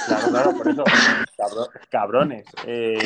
Claro, 0.05 0.27
claro, 0.29 0.51
por 0.57 0.67
eso. 0.69 0.83
cabro- 1.37 1.69
cabrones. 1.89 2.45
eh, 2.67 2.97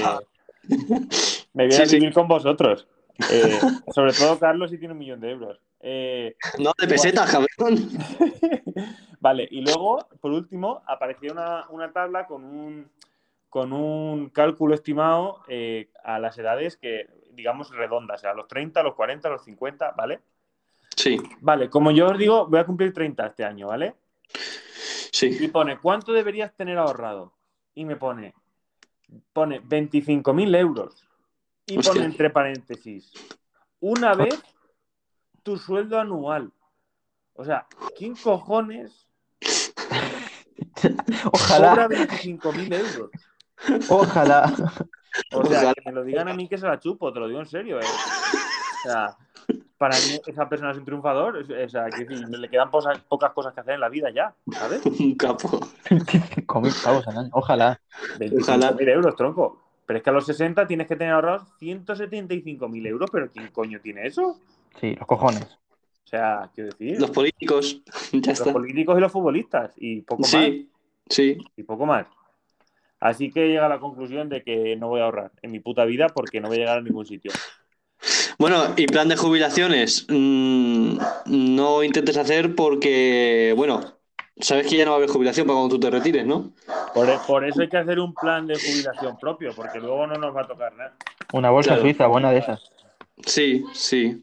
me 1.53 1.65
voy 1.65 1.71
Sí, 1.71 1.81
a 1.83 1.85
sí. 1.85 1.95
vivir 1.99 2.11
con 2.13 2.27
vosotros. 2.27 2.87
Eh, 3.31 3.59
sobre 3.93 4.13
todo 4.13 4.39
Carlos 4.39 4.71
si 4.71 4.79
tiene 4.79 4.93
un 4.93 4.97
millón 4.99 5.19
de 5.19 5.29
euros. 5.31 5.59
Eh, 5.79 6.35
No, 6.57 6.71
de 6.79 6.87
pesetas, 6.87 7.29
cabrón. 7.31 7.87
Vale, 9.19 9.47
y 9.51 9.61
luego, 9.61 10.07
por 10.21 10.31
último, 10.31 10.81
apareció 10.87 11.33
una, 11.33 11.67
una 11.69 11.91
tabla 11.91 12.25
con 12.25 12.43
un, 12.43 12.89
con 13.49 13.73
un 13.73 14.29
cálculo 14.29 14.73
estimado 14.73 15.43
eh, 15.47 15.89
a 16.03 16.19
las 16.19 16.37
edades 16.37 16.77
que, 16.77 17.07
digamos, 17.31 17.71
redondas, 17.71 18.19
o 18.19 18.21
sea, 18.21 18.31
a 18.31 18.35
los 18.35 18.47
30, 18.47 18.79
a 18.79 18.83
los 18.83 18.95
40, 18.95 19.27
a 19.27 19.31
los 19.31 19.43
50, 19.43 19.91
¿vale? 19.91 20.19
Sí, 20.95 21.17
Vale, 21.41 21.69
como 21.69 21.91
yo 21.91 22.07
os 22.07 22.17
digo, 22.17 22.47
voy 22.47 22.59
a 22.59 22.65
cumplir 22.65 22.93
30 22.93 23.27
este 23.27 23.45
año, 23.45 23.67
¿vale? 23.67 23.95
sí. 25.11 25.37
Y 25.39 25.47
pone, 25.47 25.77
¿cuánto 25.79 26.11
deberías 26.11 26.55
tener 26.55 26.77
ahorrado? 26.77 27.33
Y 27.75 27.85
me 27.85 27.95
pone, 27.95 28.33
pone 29.31 29.61
25.000 29.61 30.55
euros. 30.57 31.07
Y 31.67 31.77
Hostia. 31.77 31.93
pone 31.93 32.05
entre 32.05 32.29
paréntesis, 32.29 33.11
una 33.79 34.13
vez 34.15 34.41
tu 35.43 35.57
sueldo 35.57 35.99
anual. 35.99 36.51
O 37.33 37.45
sea, 37.45 37.67
¿quién 37.95 38.15
cojones 38.15 39.07
Ojalá, 41.31 41.69
cobra 41.69 41.89
25.000 41.89 42.73
euros? 42.73 43.11
Ojalá. 43.89 44.51
O 45.33 45.43
sea, 45.45 45.59
Ojalá. 45.61 45.73
que 45.73 45.81
me 45.89 45.91
lo 45.93 46.03
digan 46.03 46.27
a 46.27 46.33
mí 46.35 46.47
que 46.47 46.59
se 46.59 46.67
la 46.67 46.79
chupo, 46.79 47.11
te 47.11 47.19
lo 47.19 47.27
digo 47.27 47.39
en 47.39 47.47
serio. 47.47 47.79
eh. 47.79 47.83
O 47.85 48.87
sea, 48.87 49.17
para 49.79 49.95
mí 49.97 50.19
esa 50.27 50.47
persona 50.47 50.71
es 50.71 50.77
un 50.77 50.85
triunfador. 50.85 51.37
O 51.37 51.69
sea, 51.69 51.85
que 51.89 52.05
le 52.05 52.49
quedan 52.49 52.69
posa- 52.69 53.01
pocas 53.09 53.31
cosas 53.33 53.51
que 53.53 53.61
hacer 53.61 53.73
en 53.75 53.79
la 53.79 53.89
vida 53.89 54.11
ya, 54.11 54.35
¿sabes? 54.51 54.85
Un 54.99 55.15
capo. 55.15 55.47
25.000 55.89 56.83
pavos 56.83 57.07
al 57.07 57.17
año. 57.17 57.29
Ojalá. 57.31 57.81
25.000 58.19 58.89
euros, 58.89 59.15
tronco. 59.15 59.59
Pero 59.87 59.97
es 59.97 60.03
que 60.03 60.09
a 60.11 60.13
los 60.13 60.25
60 60.27 60.67
tienes 60.67 60.85
que 60.87 60.95
tener 60.95 61.13
ahorrados 61.13 61.47
175.000 61.59 62.87
euros, 62.87 63.09
pero 63.11 63.31
¿quién 63.31 63.47
coño 63.47 63.79
tiene 63.81 64.05
eso? 64.05 64.37
Sí, 64.79 64.93
los 64.95 65.07
cojones. 65.07 65.45
O 66.05 66.07
sea, 66.07 66.49
quiero 66.53 66.69
decir, 66.69 67.01
Los 67.01 67.09
políticos, 67.09 67.81
ya 68.11 68.19
los 68.31 68.39
está. 68.39 68.53
políticos 68.53 68.97
y 68.97 69.01
los 69.01 69.11
futbolistas, 69.11 69.73
y 69.77 70.01
poco 70.01 70.21
más. 70.21 70.29
Sí, 70.29 70.69
sí. 71.09 71.37
Y 71.55 71.63
poco 71.63 71.85
más. 71.87 72.05
Así 72.99 73.31
que 73.31 73.47
llega 73.47 73.65
a 73.67 73.69
la 73.69 73.79
conclusión 73.79 74.27
de 74.29 74.43
que 74.43 74.75
no 74.75 74.87
voy 74.87 75.01
a 75.01 75.05
ahorrar 75.05 75.31
en 75.41 75.51
mi 75.51 75.59
puta 75.59 75.85
vida 75.85 76.07
porque 76.07 76.41
no 76.41 76.47
voy 76.47 76.57
a 76.57 76.59
llegar 76.61 76.77
a 76.79 76.81
ningún 76.81 77.05
sitio. 77.05 77.31
Bueno, 78.39 78.73
y 78.75 78.85
plan 78.85 79.07
de 79.07 79.15
jubilaciones, 79.17 80.05
mm, 80.09 80.97
no 81.25 81.83
intentes 81.83 82.17
hacer 82.17 82.55
porque, 82.55 83.53
bueno, 83.57 83.81
sabes 84.39 84.67
que 84.67 84.77
ya 84.77 84.85
no 84.85 84.91
va 84.91 84.97
a 84.97 84.99
haber 84.99 85.09
jubilación 85.09 85.47
para 85.47 85.57
cuando 85.57 85.75
tú 85.75 85.79
te 85.79 85.89
retires, 85.89 86.25
¿no? 86.25 86.53
Por, 86.93 87.07
por 87.25 87.45
eso 87.45 87.61
hay 87.61 87.69
que 87.69 87.77
hacer 87.77 87.99
un 87.99 88.13
plan 88.13 88.45
de 88.47 88.55
jubilación 88.55 89.17
propio, 89.17 89.51
porque 89.55 89.79
luego 89.79 90.05
no 90.07 90.15
nos 90.15 90.35
va 90.35 90.41
a 90.41 90.47
tocar 90.47 90.73
nada. 90.75 90.95
Una 91.33 91.49
bolsa 91.49 91.69
Claro. 91.71 91.81
suiza, 91.81 92.07
buena 92.07 92.31
de 92.31 92.39
esas. 92.39 92.71
Sí, 93.25 93.63
sí. 93.73 94.21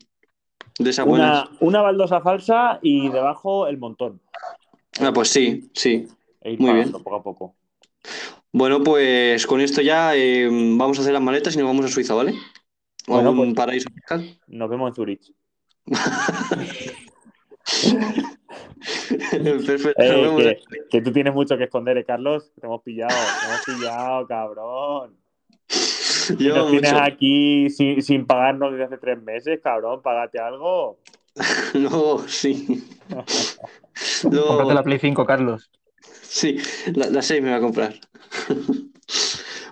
De 0.78 0.90
esas 0.90 1.06
buenas. 1.06 1.44
Una, 1.48 1.56
una 1.60 1.82
baldosa 1.82 2.20
falsa 2.20 2.78
y 2.82 3.08
debajo 3.08 3.66
el 3.66 3.78
montón. 3.78 4.20
Ah, 5.00 5.12
pues 5.12 5.28
sí, 5.28 5.70
sí. 5.74 6.06
E 6.40 6.52
ir 6.52 6.60
Muy 6.60 6.72
bien. 6.74 6.92
poco 6.92 7.16
a 7.16 7.22
poco. 7.22 7.54
Bueno, 8.56 8.84
pues 8.84 9.48
con 9.48 9.60
esto 9.60 9.82
ya 9.82 10.14
eh, 10.14 10.48
vamos 10.48 10.96
a 10.96 11.00
hacer 11.00 11.12
las 11.12 11.20
maletas 11.20 11.56
y 11.56 11.58
nos 11.58 11.66
vamos 11.66 11.86
a 11.86 11.88
Suiza, 11.88 12.14
¿vale? 12.14 12.34
O 13.08 13.14
Bueno, 13.14 13.28
a 13.28 13.32
algún 13.32 13.46
pues- 13.48 13.56
paraíso 13.56 13.90
fiscal. 13.92 14.38
Nos 14.46 14.70
vemos 14.70 14.90
en 14.90 14.94
Zurich. 14.94 15.32
Perfecto. 19.66 20.00
Eh, 20.02 20.12
nos 20.12 20.36
vemos. 20.36 20.42
que, 20.42 20.60
que 20.88 21.02
tú 21.02 21.12
tienes 21.12 21.34
mucho 21.34 21.58
que 21.58 21.64
esconder, 21.64 21.98
¿eh, 21.98 22.04
Carlos. 22.04 22.52
Te 22.60 22.66
hemos 22.66 22.80
pillado, 22.82 23.12
te 23.12 23.46
hemos 23.46 23.64
pillado, 23.80 24.26
cabrón. 24.28 25.16
Yo 26.38 26.54
nos 26.56 26.70
tienes 26.70 26.92
aquí 26.92 27.68
sin, 27.70 28.02
sin 28.02 28.24
pagarnos 28.24 28.70
desde 28.70 28.84
hace 28.84 28.98
tres 28.98 29.20
meses, 29.20 29.58
cabrón. 29.62 30.00
Págate 30.00 30.38
algo. 30.38 31.00
No, 31.74 32.20
sí. 32.28 32.84
No, 34.30 34.46
Cómprate 34.46 34.74
la 34.74 34.82
Play 34.84 35.00
5, 35.00 35.26
Carlos. 35.26 35.68
Sí, 36.38 36.56
la, 36.94 37.08
la 37.10 37.22
6 37.22 37.42
me 37.42 37.50
va 37.50 37.56
a 37.56 37.60
comprar. 37.60 37.94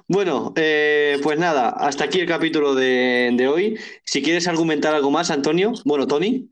Bueno, 0.08 0.52
eh, 0.56 1.18
pues 1.22 1.38
nada, 1.38 1.70
hasta 1.70 2.04
aquí 2.04 2.20
el 2.20 2.26
capítulo 2.26 2.74
de, 2.74 3.30
de 3.34 3.48
hoy. 3.48 3.78
Si 4.04 4.20
quieres 4.20 4.46
argumentar 4.46 4.94
algo 4.94 5.10
más, 5.10 5.30
Antonio, 5.30 5.72
bueno, 5.86 6.06
Tony, 6.06 6.50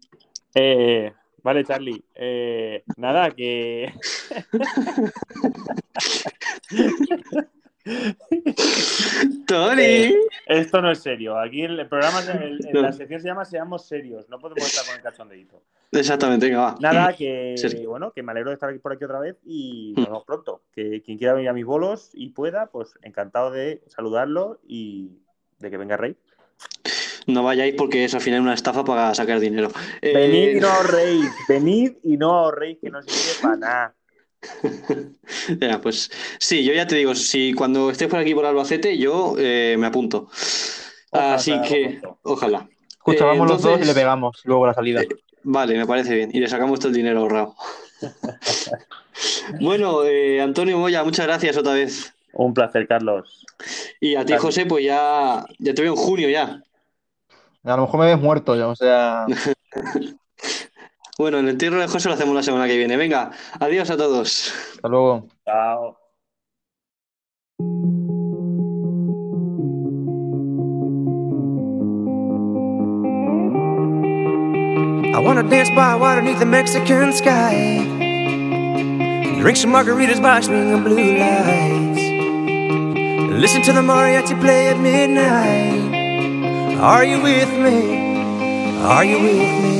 Eh, 0.54 1.12
vale, 1.42 1.64
Charlie. 1.64 2.04
Eh, 2.14 2.84
nada, 2.96 3.30
que. 3.32 3.92
Tony. 9.46 9.82
Eh, 9.82 10.14
Esto 10.46 10.80
no 10.82 10.90
es 10.90 11.00
serio. 11.00 11.38
Aquí 11.38 11.62
el 11.62 11.86
programa, 11.88 12.20
el- 12.20 12.64
en 12.66 12.72
No. 12.72 12.82
la 12.82 12.92
sección 12.92 13.20
se 13.20 13.28
llama 13.28 13.44
Seamos 13.44 13.86
serios. 13.86 14.28
No 14.28 14.38
podemos 14.38 14.64
estar 14.66 14.84
con 14.86 14.94
el 14.96 15.02
cachondeito. 15.02 15.62
Exactamente, 15.92 16.46
venga, 16.46 16.60
va. 16.60 16.76
Nada, 16.80 17.12
que 17.14 17.56
bueno, 17.86 18.12
que 18.12 18.22
me 18.22 18.32
alegro 18.32 18.50
de 18.50 18.54
estar 18.54 18.70
aquí 18.70 18.78
por 18.78 18.92
aquí 18.92 19.04
otra 19.04 19.18
vez 19.20 19.36
y 19.44 19.92
nos 19.96 20.06
vemos 20.06 20.24
pronto. 20.24 20.62
Que 20.72 21.02
quien 21.02 21.18
quiera 21.18 21.34
venir 21.34 21.48
a 21.48 21.52
mis 21.52 21.64
bolos 21.64 22.10
y 22.14 22.28
pueda, 22.30 22.66
pues 22.66 22.94
encantado 23.02 23.50
de 23.50 23.82
saludarlo 23.88 24.60
y 24.66 25.10
de 25.58 25.70
que 25.70 25.76
venga 25.76 25.96
Rey. 25.96 26.16
No 27.26 27.42
vayáis 27.42 27.74
porque 27.74 28.04
es 28.04 28.14
al 28.14 28.20
final 28.20 28.40
una 28.40 28.54
estafa 28.54 28.84
para 28.84 29.14
sacar 29.14 29.40
dinero. 29.40 29.68
Eh, 30.00 30.14
Venid 30.14 30.56
y 30.56 30.60
no 30.60 30.68
ahorréis, 30.68 31.26
venid 31.48 31.92
y 32.02 32.16
no 32.16 32.30
ahorréis, 32.30 32.78
que 32.80 32.90
no 32.90 33.02
sirve 33.02 33.42
para 33.42 33.56
nada. 33.56 33.94
ya, 35.60 35.80
pues 35.80 36.10
sí, 36.38 36.64
yo 36.64 36.72
ya 36.72 36.86
te 36.86 36.96
digo, 36.96 37.14
si 37.14 37.52
cuando 37.52 37.90
estés 37.90 38.08
por 38.08 38.18
aquí 38.18 38.34
por 38.34 38.46
Albacete, 38.46 38.96
yo 38.98 39.34
eh, 39.38 39.76
me 39.78 39.86
apunto. 39.86 40.28
Ojalá 41.10 41.34
Así 41.34 41.60
que, 41.62 42.00
ojalá. 42.22 42.68
Escucha, 42.88 43.24
Eh, 43.24 43.26
vamos 43.26 43.48
los 43.48 43.62
dos 43.62 43.80
y 43.80 43.84
le 43.84 43.94
pegamos 43.94 44.40
luego 44.44 44.66
la 44.66 44.74
salida. 44.74 45.02
Vale, 45.42 45.76
me 45.76 45.86
parece 45.86 46.14
bien. 46.14 46.30
Y 46.32 46.40
le 46.40 46.48
sacamos 46.48 46.78
todo 46.78 46.88
el 46.88 46.94
dinero 46.94 47.20
ahorrado. 47.20 47.54
bueno, 49.60 50.04
eh, 50.04 50.40
Antonio 50.40 50.78
Moya, 50.78 51.02
muchas 51.02 51.26
gracias 51.26 51.56
otra 51.56 51.72
vez. 51.74 52.12
Un 52.32 52.54
placer, 52.54 52.86
Carlos. 52.86 53.44
Y 54.00 54.14
a 54.14 54.20
ti, 54.20 54.32
Gracias. 54.32 54.42
José, 54.42 54.66
pues 54.66 54.84
ya, 54.84 55.44
ya 55.58 55.74
te 55.74 55.82
veo 55.82 55.92
en 55.92 55.98
junio 55.98 56.28
ya. 56.28 56.62
A 57.64 57.76
lo 57.76 57.82
mejor 57.82 58.00
me 58.00 58.06
ves 58.06 58.20
muerto, 58.20 58.56
ya, 58.56 58.68
o 58.68 58.76
sea. 58.76 59.26
Bueno, 61.20 61.38
el 61.38 61.48
entierro 61.50 61.78
de 61.78 61.86
José 61.86 62.08
lo 62.08 62.14
hacemos 62.14 62.34
la 62.34 62.42
semana 62.42 62.66
que 62.66 62.78
viene. 62.78 62.96
Venga, 62.96 63.30
adiós 63.60 63.90
a 63.90 63.98
todos. 63.98 64.54
Hasta 64.76 64.88
luego. 64.88 65.28
Chao. 65.44 65.98
I 75.14 75.18
wanna 75.22 75.42
dance 75.42 75.68
by 75.76 75.94
water 75.94 76.22
beneath 76.22 76.38
the 76.38 76.46
Mexican 76.46 77.12
sky. 77.12 77.84
Drink 79.42 79.58
some 79.58 79.74
margaritas 79.74 80.22
by 80.22 80.40
swinging 80.40 80.82
blue 80.82 81.18
lights. 81.18 82.00
Listen 83.38 83.60
to 83.60 83.74
the 83.74 83.82
mariachi 83.82 84.40
play 84.40 84.68
at 84.68 84.78
midnight. 84.78 86.80
Are 86.80 87.04
you 87.04 87.20
with 87.20 87.52
me? 87.58 88.78
Are 88.80 89.04
you 89.04 89.20
with 89.20 89.62
me? 89.62 89.79